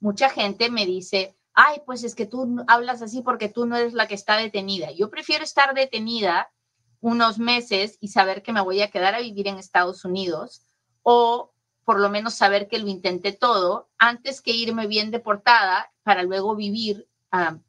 Mucha 0.00 0.30
gente 0.30 0.70
me 0.70 0.86
dice, 0.86 1.36
ay, 1.54 1.82
pues 1.84 2.04
es 2.04 2.14
que 2.14 2.26
tú 2.26 2.64
hablas 2.68 3.02
así 3.02 3.22
porque 3.22 3.48
tú 3.48 3.66
no 3.66 3.76
eres 3.76 3.92
la 3.92 4.06
que 4.06 4.14
está 4.14 4.36
detenida. 4.36 4.92
Yo 4.92 5.10
prefiero 5.10 5.44
estar 5.44 5.74
detenida 5.74 6.50
unos 7.00 7.38
meses 7.38 7.96
y 8.00 8.08
saber 8.08 8.42
que 8.42 8.52
me 8.52 8.60
voy 8.60 8.80
a 8.80 8.90
quedar 8.90 9.14
a 9.14 9.20
vivir 9.20 9.48
en 9.48 9.58
Estados 9.58 10.04
Unidos 10.04 10.62
o 11.02 11.52
por 11.84 12.00
lo 12.00 12.10
menos 12.10 12.34
saber 12.34 12.68
que 12.68 12.78
lo 12.78 12.88
intenté 12.88 13.32
todo 13.32 13.88
antes 13.98 14.42
que 14.42 14.50
irme 14.50 14.86
bien 14.86 15.10
deportada 15.10 15.90
para 16.02 16.22
luego 16.22 16.54
vivir 16.54 17.08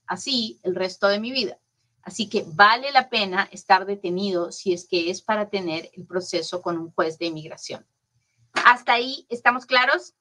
así 0.06 0.60
el 0.63 0.76
resto 0.76 1.08
de 1.08 1.19
mi 1.19 1.32
vida. 1.32 1.58
Así 2.04 2.30
que 2.30 2.46
vale 2.48 2.92
la 2.92 3.10
pena 3.10 3.48
estar 3.52 3.86
detenido 3.86 4.52
si 4.52 4.74
es 4.74 4.88
que 4.88 5.10
es 5.10 5.22
para 5.22 5.50
tener 5.50 5.90
el 5.94 6.06
proceso 6.06 6.62
con 6.62 6.78
un 6.78 6.92
juez 6.92 7.18
de 7.20 7.28
inmigración. 7.28 7.86
¿Hasta 8.54 8.94
ahí 8.94 9.26
estamos 9.30 9.66
claros? 9.66 10.16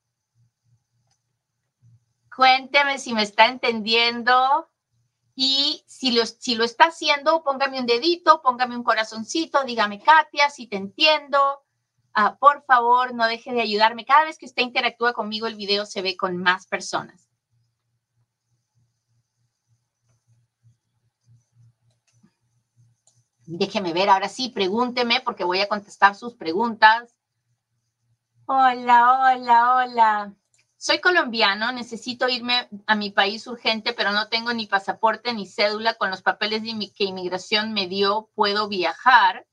Cuénteme 2.35 2.99
si 2.99 3.15
me 3.15 3.23
está 3.23 3.47
entendiendo. 3.47 4.69
Y 5.41 5.85
si 5.87 6.11
lo, 6.11 6.27
si 6.27 6.57
lo 6.57 6.65
está 6.65 6.87
haciendo, 6.87 7.45
póngame 7.45 7.79
un 7.79 7.87
dedito, 7.87 8.43
póngame 8.43 8.77
un 8.77 8.83
corazoncito, 8.83 9.63
dígame, 9.63 10.01
Katia, 10.01 10.51
si 10.51 10.67
te 10.67 10.77
entiendo. 10.77 11.39
Ah, 12.13 12.37
por 12.41 12.65
favor, 12.65 13.15
no 13.15 13.25
deje 13.29 13.53
de 13.53 13.61
ayudarme. 13.61 14.05
Cada 14.05 14.25
vez 14.25 14.37
que 14.37 14.47
usted 14.47 14.63
interactúa 14.63 15.13
conmigo, 15.13 15.47
el 15.47 15.55
video 15.55 15.87
se 15.87 16.03
ve 16.03 16.17
con 16.17 16.37
más 16.37 16.67
personas. 16.67 17.28
Déjeme 23.51 23.95
ver, 23.95 24.11
ahora 24.11 24.29
sí, 24.29 24.51
pregúnteme 24.51 25.23
porque 25.25 25.43
voy 25.43 25.61
a 25.61 25.69
contestar 25.69 26.15
sus 26.15 26.35
preguntas. 26.35 27.17
Hola, 28.45 29.33
hola, 29.33 29.75
hola. 29.75 30.35
Soy 30.77 31.01
colombiano, 31.01 31.73
necesito 31.73 32.29
irme 32.29 32.69
a 32.87 32.95
mi 32.95 33.09
país 33.09 33.47
urgente, 33.47 33.95
pero 33.95 34.13
no 34.13 34.29
tengo 34.29 34.53
ni 34.53 34.67
pasaporte 34.67 35.33
ni 35.33 35.47
cédula 35.47 35.95
con 35.95 36.11
los 36.11 36.21
papeles 36.21 36.61
que 36.95 37.05
inmigración 37.05 37.73
me 37.73 37.87
dio. 37.87 38.29
¿Puedo 38.35 38.69
viajar? 38.69 39.47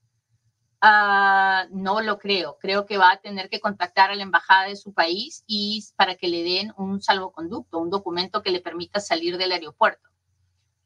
Ah, 0.81 1.65
no 1.71 2.01
lo 2.01 2.19
creo. 2.19 2.57
Creo 2.59 2.85
que 2.85 2.97
va 2.97 3.13
a 3.13 3.21
tener 3.21 3.47
que 3.47 3.61
contactar 3.61 4.11
a 4.11 4.15
la 4.15 4.23
embajada 4.23 4.67
de 4.67 4.75
su 4.75 4.93
país 4.93 5.45
y 5.47 5.85
para 5.95 6.15
que 6.15 6.27
le 6.27 6.43
den 6.43 6.73
un 6.75 7.01
salvoconducto, 7.01 7.79
un 7.79 7.89
documento 7.89 8.43
que 8.43 8.51
le 8.51 8.59
permita 8.59 8.99
salir 8.99 9.37
del 9.37 9.53
aeropuerto. 9.53 10.09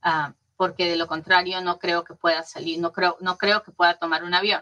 Ah, 0.04 0.36
porque 0.60 0.90
de 0.90 0.98
lo 0.98 1.08
contrario 1.08 1.62
no 1.62 1.80
creo 1.80 2.04
que 2.04 2.16
pueda 2.16 2.44
salir, 2.44 2.82
no 2.82 2.92
creo, 2.92 3.16
no 3.22 3.38
creo 3.38 3.64
que 3.64 3.72
pueda 3.72 3.98
tomar 3.98 4.26
un 4.26 4.34
avión. 4.34 4.62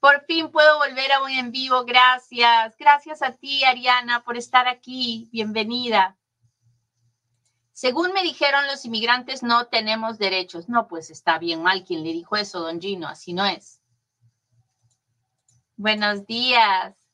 Por 0.00 0.24
fin 0.24 0.50
puedo 0.50 0.78
volver 0.78 1.12
a 1.12 1.22
un 1.22 1.30
en 1.30 1.52
vivo. 1.52 1.84
Gracias. 1.84 2.74
Gracias 2.78 3.20
a 3.20 3.32
ti, 3.32 3.64
Ariana, 3.64 4.24
por 4.24 4.38
estar 4.38 4.66
aquí. 4.66 5.28
Bienvenida. 5.30 6.16
Según 7.72 8.14
me 8.14 8.22
dijeron, 8.22 8.66
los 8.66 8.82
inmigrantes 8.86 9.42
no 9.42 9.66
tenemos 9.66 10.16
derechos. 10.16 10.70
No, 10.70 10.88
pues 10.88 11.10
está 11.10 11.38
bien 11.38 11.62
mal 11.62 11.84
quien 11.84 12.02
le 12.02 12.14
dijo 12.14 12.34
eso, 12.34 12.60
don 12.60 12.80
Gino. 12.80 13.08
Así 13.08 13.34
no 13.34 13.44
es. 13.44 13.82
Buenos 15.76 16.24
días. 16.24 17.07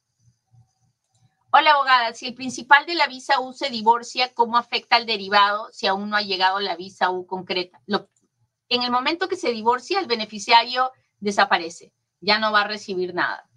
Hola, 1.56 1.70
abogada. 1.70 2.12
Si 2.14 2.26
el 2.26 2.34
principal 2.34 2.84
de 2.84 2.96
la 2.96 3.06
visa 3.06 3.38
U 3.38 3.52
se 3.52 3.70
divorcia, 3.70 4.34
¿cómo 4.34 4.56
afecta 4.56 4.96
al 4.96 5.06
derivado 5.06 5.68
si 5.70 5.86
aún 5.86 6.10
no 6.10 6.16
ha 6.16 6.22
llegado 6.22 6.58
la 6.58 6.74
visa 6.74 7.10
U 7.12 7.28
concreta? 7.28 7.80
en 8.68 8.82
el 8.82 8.90
momento 8.90 9.28
que 9.28 9.36
se 9.36 9.52
divorcia, 9.52 10.00
el 10.00 10.08
beneficiario 10.08 10.90
desaparece 11.20 11.92
ya 12.18 12.40
no 12.40 12.50
va 12.50 12.62
a 12.62 12.66
recibir 12.66 13.14
nada. 13.14 13.48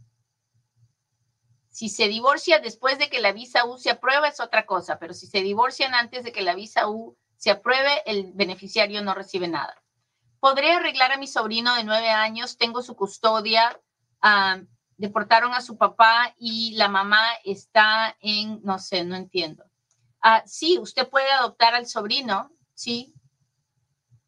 Si 1.72 1.90
se 1.90 2.08
divorcia 2.08 2.60
después 2.60 3.00
de 3.00 3.10
que 3.10 3.20
la 3.20 3.32
visa 3.32 3.66
U 3.66 3.80
se 3.80 3.90
aprueba 3.90 4.28
es 4.28 4.40
otra 4.40 4.68
cosa, 4.68 5.00
pero 5.00 5.16
si 5.16 5.26
se 5.26 5.42
divorcian 5.42 5.96
antes 5.96 6.24
de 6.24 6.32
que 6.32 6.44
la 6.44 6.54
visa 6.54 6.88
U 6.88 7.18
se 7.36 7.50
apruebe, 7.50 8.04
el 8.06 8.32
beneficiario 8.32 9.02
no 9.02 9.16
recibe 9.16 9.48
nada. 9.48 9.76
¿Podré 10.40 10.72
arreglar 10.72 11.14
a 11.14 11.18
mi 11.18 11.26
sobrino 11.26 11.74
de 11.74 11.84
nueve 11.84 12.10
años? 12.10 12.58
Tengo 12.58 12.84
su 12.84 12.96
custodia. 12.96 13.82
Deportaron 14.98 15.54
a 15.54 15.62
su 15.62 15.78
papá 15.78 16.34
y 16.38 16.76
la 16.76 16.88
mamá 16.88 17.22
está 17.44 18.18
en, 18.20 18.60
no 18.64 18.80
sé, 18.80 19.06
no 19.06 19.16
entiendo. 19.16 19.64
Ah, 20.22 20.44
sí, 20.46 20.78
usted 20.80 21.08
puede 21.08 21.32
adoptar 21.32 21.76
al 21.76 21.86
sobrino, 21.86 22.52
sí. 22.74 23.14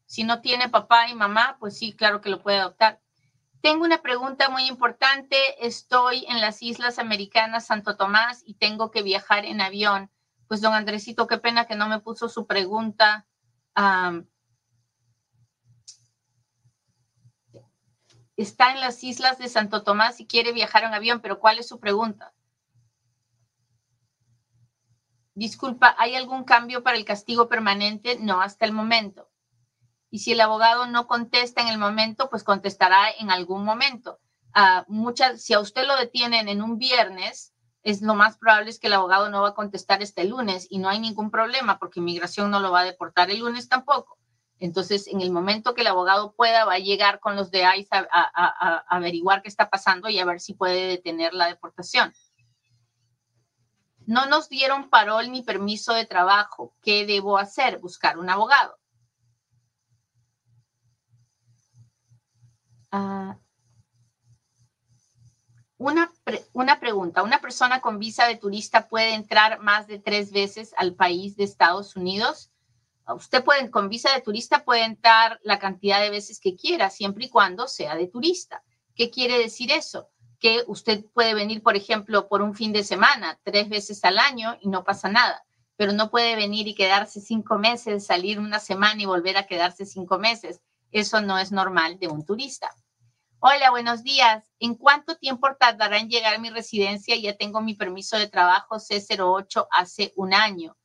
Si 0.06 0.24
no 0.24 0.40
tiene 0.40 0.68
papá 0.68 1.08
y 1.08 1.14
mamá, 1.14 1.56
pues 1.60 1.76
sí, 1.76 1.92
claro 1.92 2.20
que 2.20 2.30
lo 2.30 2.42
puede 2.42 2.58
adoptar. 2.58 3.00
Tengo 3.60 3.84
una 3.84 4.00
pregunta 4.00 4.48
muy 4.48 4.66
importante. 4.66 5.36
Estoy 5.66 6.24
en 6.28 6.40
las 6.40 6.62
Islas 6.62 6.98
Americanas, 6.98 7.66
Santo 7.66 7.96
Tomás, 7.96 8.42
y 8.46 8.54
tengo 8.54 8.90
que 8.90 9.02
viajar 9.02 9.44
en 9.44 9.60
avión. 9.60 10.10
Pues, 10.48 10.60
don 10.60 10.72
Andresito, 10.72 11.26
qué 11.26 11.38
pena 11.38 11.66
que 11.66 11.76
no 11.76 11.88
me 11.88 12.00
puso 12.00 12.28
su 12.28 12.46
pregunta. 12.46 13.26
Está 18.42 18.72
en 18.72 18.80
las 18.80 19.02
Islas 19.04 19.38
de 19.38 19.48
Santo 19.48 19.82
Tomás 19.82 20.20
y 20.20 20.26
quiere 20.26 20.52
viajar 20.52 20.84
en 20.84 20.94
avión, 20.94 21.20
pero 21.20 21.38
¿cuál 21.40 21.58
es 21.58 21.68
su 21.68 21.80
pregunta? 21.80 22.32
Disculpa, 25.34 25.94
¿hay 25.98 26.16
algún 26.16 26.44
cambio 26.44 26.82
para 26.82 26.96
el 26.96 27.04
castigo 27.04 27.48
permanente? 27.48 28.18
No, 28.20 28.40
hasta 28.40 28.64
el 28.64 28.72
momento 28.72 29.30
y 30.10 30.18
si 30.18 30.32
el 30.32 30.40
abogado 30.40 30.86
no 30.86 31.06
contesta 31.06 31.62
en 31.62 31.68
el 31.68 31.78
momento, 31.78 32.28
pues 32.28 32.42
contestará 32.42 33.10
en 33.18 33.30
algún 33.30 33.64
momento. 33.64 34.18
Uh, 34.54 34.82
muchas, 34.92 35.42
si 35.42 35.54
a 35.54 35.60
usted 35.60 35.86
lo 35.86 35.96
detienen 35.96 36.48
en 36.48 36.62
un 36.62 36.78
viernes, 36.78 37.54
es 37.82 38.02
lo 38.02 38.14
más 38.14 38.36
probable 38.36 38.70
es 38.70 38.80
que 38.80 38.88
el 38.88 38.94
abogado 38.94 39.30
no 39.30 39.42
va 39.42 39.50
a 39.50 39.54
contestar 39.54 40.02
este 40.02 40.24
lunes 40.24 40.66
y 40.68 40.78
no 40.78 40.88
hay 40.88 40.98
ningún 40.98 41.30
problema 41.30 41.78
porque 41.78 42.00
inmigración 42.00 42.50
no 42.50 42.60
lo 42.60 42.72
va 42.72 42.80
a 42.80 42.84
deportar 42.84 43.30
el 43.30 43.38
lunes 43.38 43.68
tampoco. 43.68 44.18
Entonces, 44.60 45.08
en 45.08 45.22
el 45.22 45.32
momento 45.32 45.74
que 45.74 45.80
el 45.80 45.86
abogado 45.86 46.32
pueda, 46.32 46.66
va 46.66 46.74
a 46.74 46.78
llegar 46.78 47.18
con 47.18 47.34
los 47.34 47.50
de 47.50 47.64
ICE 47.78 47.88
a, 47.92 48.84
averiguar 48.88 49.40
qué 49.40 49.48
está 49.48 49.70
pasando 49.70 50.10
y 50.10 50.18
a 50.18 50.26
ver 50.26 50.38
si 50.38 50.52
puede 50.52 50.86
detener 50.86 51.32
la 51.32 51.46
deportación. 51.46 52.12
No 54.06 54.26
nos 54.26 54.50
dieron 54.50 54.90
parol 54.90 55.32
ni 55.32 55.42
permiso 55.42 55.94
de 55.94 56.04
trabajo. 56.04 56.74
¿Qué 56.82 57.06
debo 57.06 57.38
hacer? 57.38 57.78
Buscar 57.78 58.18
un 58.18 58.28
abogado. 58.28 58.76
Ah, 62.92 63.38
una, 65.78 66.12
una 66.52 66.80
pregunta, 66.80 67.22
¿una 67.22 67.40
persona 67.40 67.80
con 67.80 67.98
visa 67.98 68.26
de 68.26 68.36
turista 68.36 68.88
puede 68.88 69.14
entrar 69.14 69.60
más 69.60 69.86
de 69.86 69.98
tres 69.98 70.32
veces 70.32 70.74
al 70.76 70.94
país 70.94 71.36
de 71.36 71.44
Estados 71.44 71.96
Unidos? 71.96 72.50
Usted 73.14 73.44
puede, 73.44 73.70
con 73.70 73.88
visa 73.88 74.12
de 74.12 74.20
turista 74.20 74.64
puede 74.64 74.84
entrar 74.84 75.40
la 75.42 75.58
cantidad 75.58 76.00
de 76.00 76.10
veces 76.10 76.40
que 76.40 76.56
quiera, 76.56 76.90
siempre 76.90 77.26
y 77.26 77.28
cuando 77.28 77.68
sea 77.68 77.94
de 77.94 78.08
turista. 78.08 78.62
¿Qué 78.94 79.10
quiere 79.10 79.38
decir 79.38 79.70
eso? 79.72 80.08
Que 80.38 80.62
usted 80.66 81.04
puede 81.12 81.34
venir, 81.34 81.62
por 81.62 81.76
ejemplo, 81.76 82.28
por 82.28 82.42
un 82.42 82.54
fin 82.54 82.72
de 82.72 82.84
semana, 82.84 83.38
tres 83.42 83.68
veces 83.68 84.04
al 84.04 84.18
año 84.18 84.56
y 84.60 84.68
no 84.68 84.84
pasa 84.84 85.08
nada, 85.08 85.44
pero 85.76 85.92
no 85.92 86.10
puede 86.10 86.36
venir 86.36 86.68
y 86.68 86.74
quedarse 86.74 87.20
cinco 87.20 87.58
meses, 87.58 88.06
salir 88.06 88.38
una 88.38 88.58
semana 88.58 89.00
y 89.00 89.06
volver 89.06 89.36
a 89.36 89.46
quedarse 89.46 89.86
cinco 89.86 90.18
meses. 90.18 90.60
Eso 90.92 91.20
no 91.20 91.38
es 91.38 91.52
normal 91.52 91.98
de 91.98 92.08
un 92.08 92.24
turista. 92.24 92.74
Hola, 93.42 93.70
buenos 93.70 94.02
días. 94.02 94.44
¿En 94.58 94.74
cuánto 94.74 95.16
tiempo 95.16 95.48
tardará 95.58 95.98
en 95.98 96.10
llegar 96.10 96.34
a 96.34 96.38
mi 96.38 96.50
residencia? 96.50 97.16
Ya 97.16 97.36
tengo 97.38 97.62
mi 97.62 97.74
permiso 97.74 98.18
de 98.18 98.28
trabajo 98.28 98.76
C08 98.76 99.66
hace 99.70 100.12
un 100.16 100.34
año. 100.34 100.76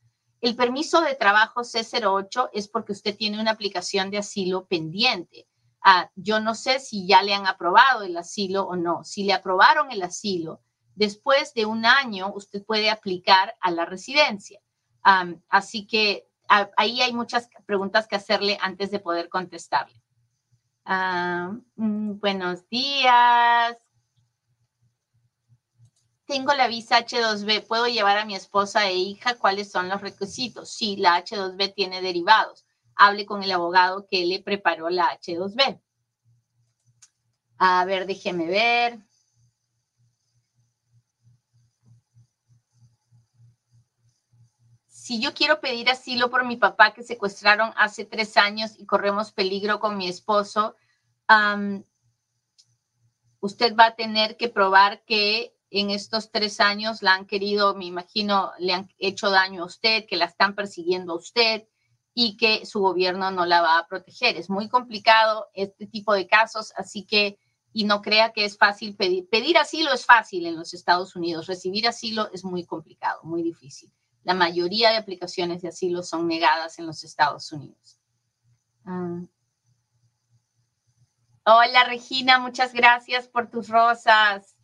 El 0.46 0.54
permiso 0.54 1.00
de 1.00 1.16
trabajo 1.16 1.62
C08 1.62 2.50
es 2.52 2.68
porque 2.68 2.92
usted 2.92 3.16
tiene 3.16 3.40
una 3.40 3.50
aplicación 3.50 4.12
de 4.12 4.18
asilo 4.18 4.64
pendiente. 4.66 5.48
Ah, 5.82 6.08
yo 6.14 6.38
no 6.38 6.54
sé 6.54 6.78
si 6.78 7.04
ya 7.04 7.20
le 7.24 7.34
han 7.34 7.48
aprobado 7.48 8.04
el 8.04 8.16
asilo 8.16 8.62
o 8.62 8.76
no. 8.76 9.02
Si 9.02 9.24
le 9.24 9.32
aprobaron 9.32 9.90
el 9.90 10.04
asilo, 10.04 10.60
después 10.94 11.52
de 11.54 11.66
un 11.66 11.84
año 11.84 12.32
usted 12.32 12.64
puede 12.64 12.90
aplicar 12.90 13.56
a 13.60 13.72
la 13.72 13.86
residencia. 13.86 14.60
así 15.48 15.84
que 15.84 16.28
ahí 16.76 17.00
hay 17.00 17.12
muchas 17.12 17.48
preguntas 17.66 18.06
que 18.06 18.14
hacerle 18.14 18.56
antes 18.60 18.92
de 18.92 19.00
poder 19.00 19.28
contestarle. 19.28 20.00
Mm, 20.84 22.20
buenos 22.20 22.68
días. 22.68 23.85
Tengo 26.26 26.52
la 26.54 26.66
visa 26.66 26.98
H2B, 26.98 27.66
¿puedo 27.66 27.86
llevar 27.86 28.18
a 28.18 28.24
mi 28.24 28.34
esposa 28.34 28.88
e 28.88 28.94
hija? 28.94 29.36
¿Cuáles 29.36 29.70
son 29.70 29.88
los 29.88 30.00
requisitos? 30.00 30.70
Sí, 30.70 30.96
la 30.96 31.24
H2B 31.24 31.72
tiene 31.74 32.02
derivados. 32.02 32.66
Hable 32.96 33.26
con 33.26 33.42
el 33.42 33.52
abogado 33.52 34.06
que 34.10 34.26
le 34.26 34.42
preparó 34.42 34.90
la 34.90 35.16
H2B. 35.18 35.80
A 37.58 37.84
ver, 37.84 38.06
déjeme 38.06 38.46
ver. 38.46 39.06
si 45.06 45.20
yo 45.20 45.32
quiero 45.34 45.60
pedir 45.60 45.88
asilo 45.88 46.30
por 46.30 46.44
mi 46.44 46.56
papá 46.56 46.92
que 46.92 47.04
secuestraron 47.04 47.72
hace 47.76 48.04
tres 48.04 48.36
años 48.36 48.72
y 48.76 48.86
corremos 48.86 49.30
peligro 49.30 49.78
con 49.78 49.96
mi 49.96 50.08
esposo, 50.08 50.74
usted 53.38 53.76
va 53.76 53.86
a 53.86 53.94
tener 53.94 54.36
que 54.36 54.48
probar 54.48 55.04
que 55.04 55.55
en 55.80 55.90
estos 55.90 56.30
tres 56.30 56.60
años 56.60 57.02
la 57.02 57.14
han 57.14 57.26
querido, 57.26 57.74
me 57.74 57.84
imagino, 57.84 58.52
le 58.58 58.72
han 58.72 58.88
hecho 58.98 59.30
daño 59.30 59.62
a 59.62 59.66
usted, 59.66 60.06
que 60.06 60.16
la 60.16 60.26
están 60.26 60.54
persiguiendo 60.54 61.12
a 61.12 61.16
usted 61.16 61.68
y 62.14 62.36
que 62.36 62.64
su 62.66 62.80
gobierno 62.80 63.30
no 63.30 63.46
la 63.46 63.60
va 63.60 63.78
a 63.78 63.86
proteger. 63.86 64.36
Es 64.36 64.48
muy 64.48 64.68
complicado 64.68 65.48
este 65.54 65.86
tipo 65.86 66.14
de 66.14 66.26
casos, 66.26 66.72
así 66.76 67.04
que, 67.04 67.38
y 67.72 67.84
no 67.84 68.00
crea 68.02 68.32
que 68.32 68.44
es 68.44 68.56
fácil 68.56 68.96
pedir. 68.96 69.28
Pedir 69.28 69.58
asilo 69.58 69.92
es 69.92 70.06
fácil 70.06 70.46
en 70.46 70.56
los 70.56 70.72
Estados 70.74 71.14
Unidos, 71.14 71.46
recibir 71.46 71.86
asilo 71.86 72.30
es 72.32 72.44
muy 72.44 72.64
complicado, 72.64 73.20
muy 73.22 73.42
difícil 73.42 73.92
la 74.26 74.34
mayoría 74.34 74.90
de 74.90 74.96
aplicaciones 74.96 75.62
de 75.62 75.68
asilo 75.68 76.02
son 76.02 76.26
negadas 76.26 76.80
en 76.80 76.86
los 76.86 77.04
Estados 77.04 77.52
Unidos. 77.52 78.00
Ah. 78.84 79.22
Hola 81.44 81.84
Regina, 81.84 82.40
muchas 82.40 82.72
gracias 82.72 83.28
por 83.28 83.48
tus 83.48 83.68
rosas. 83.68 84.55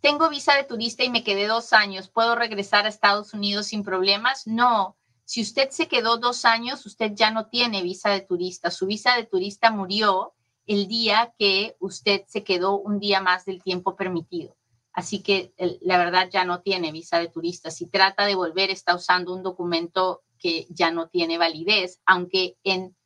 Tengo 0.00 0.30
visa 0.30 0.54
de 0.54 0.64
turista 0.64 1.04
y 1.04 1.10
me 1.10 1.22
quedé 1.22 1.46
dos 1.46 1.72
años. 1.72 2.08
¿Puedo 2.08 2.34
regresar 2.34 2.86
a 2.86 2.88
Estados 2.88 3.34
Unidos 3.34 3.66
sin 3.66 3.82
problemas? 3.82 4.46
No. 4.46 4.96
Si 5.24 5.42
usted 5.42 5.70
se 5.70 5.88
quedó 5.88 6.16
dos 6.16 6.44
años, 6.44 6.86
usted 6.86 7.12
ya 7.14 7.30
no 7.30 7.46
tiene 7.46 7.82
visa 7.82 8.10
de 8.10 8.22
turista. 8.22 8.70
Su 8.70 8.86
visa 8.86 9.14
de 9.16 9.24
turista 9.24 9.70
murió 9.70 10.32
el 10.66 10.88
día 10.88 11.34
que 11.38 11.76
usted 11.80 12.22
se 12.26 12.44
quedó 12.44 12.78
un 12.78 12.98
día 12.98 13.20
más 13.20 13.44
del 13.44 13.62
tiempo 13.62 13.94
permitido. 13.94 14.56
Así 14.92 15.22
que 15.22 15.52
la 15.82 15.98
verdad 15.98 16.28
ya 16.32 16.44
no 16.44 16.62
tiene 16.62 16.92
visa 16.92 17.18
de 17.18 17.28
turista. 17.28 17.70
Si 17.70 17.86
trata 17.86 18.24
de 18.24 18.34
volver, 18.34 18.70
está 18.70 18.94
usando 18.94 19.34
un 19.34 19.42
documento 19.42 20.22
que 20.38 20.66
ya 20.70 20.90
no 20.90 21.08
tiene 21.08 21.38
validez, 21.38 22.00
aunque 22.06 22.56
en, 22.64 22.96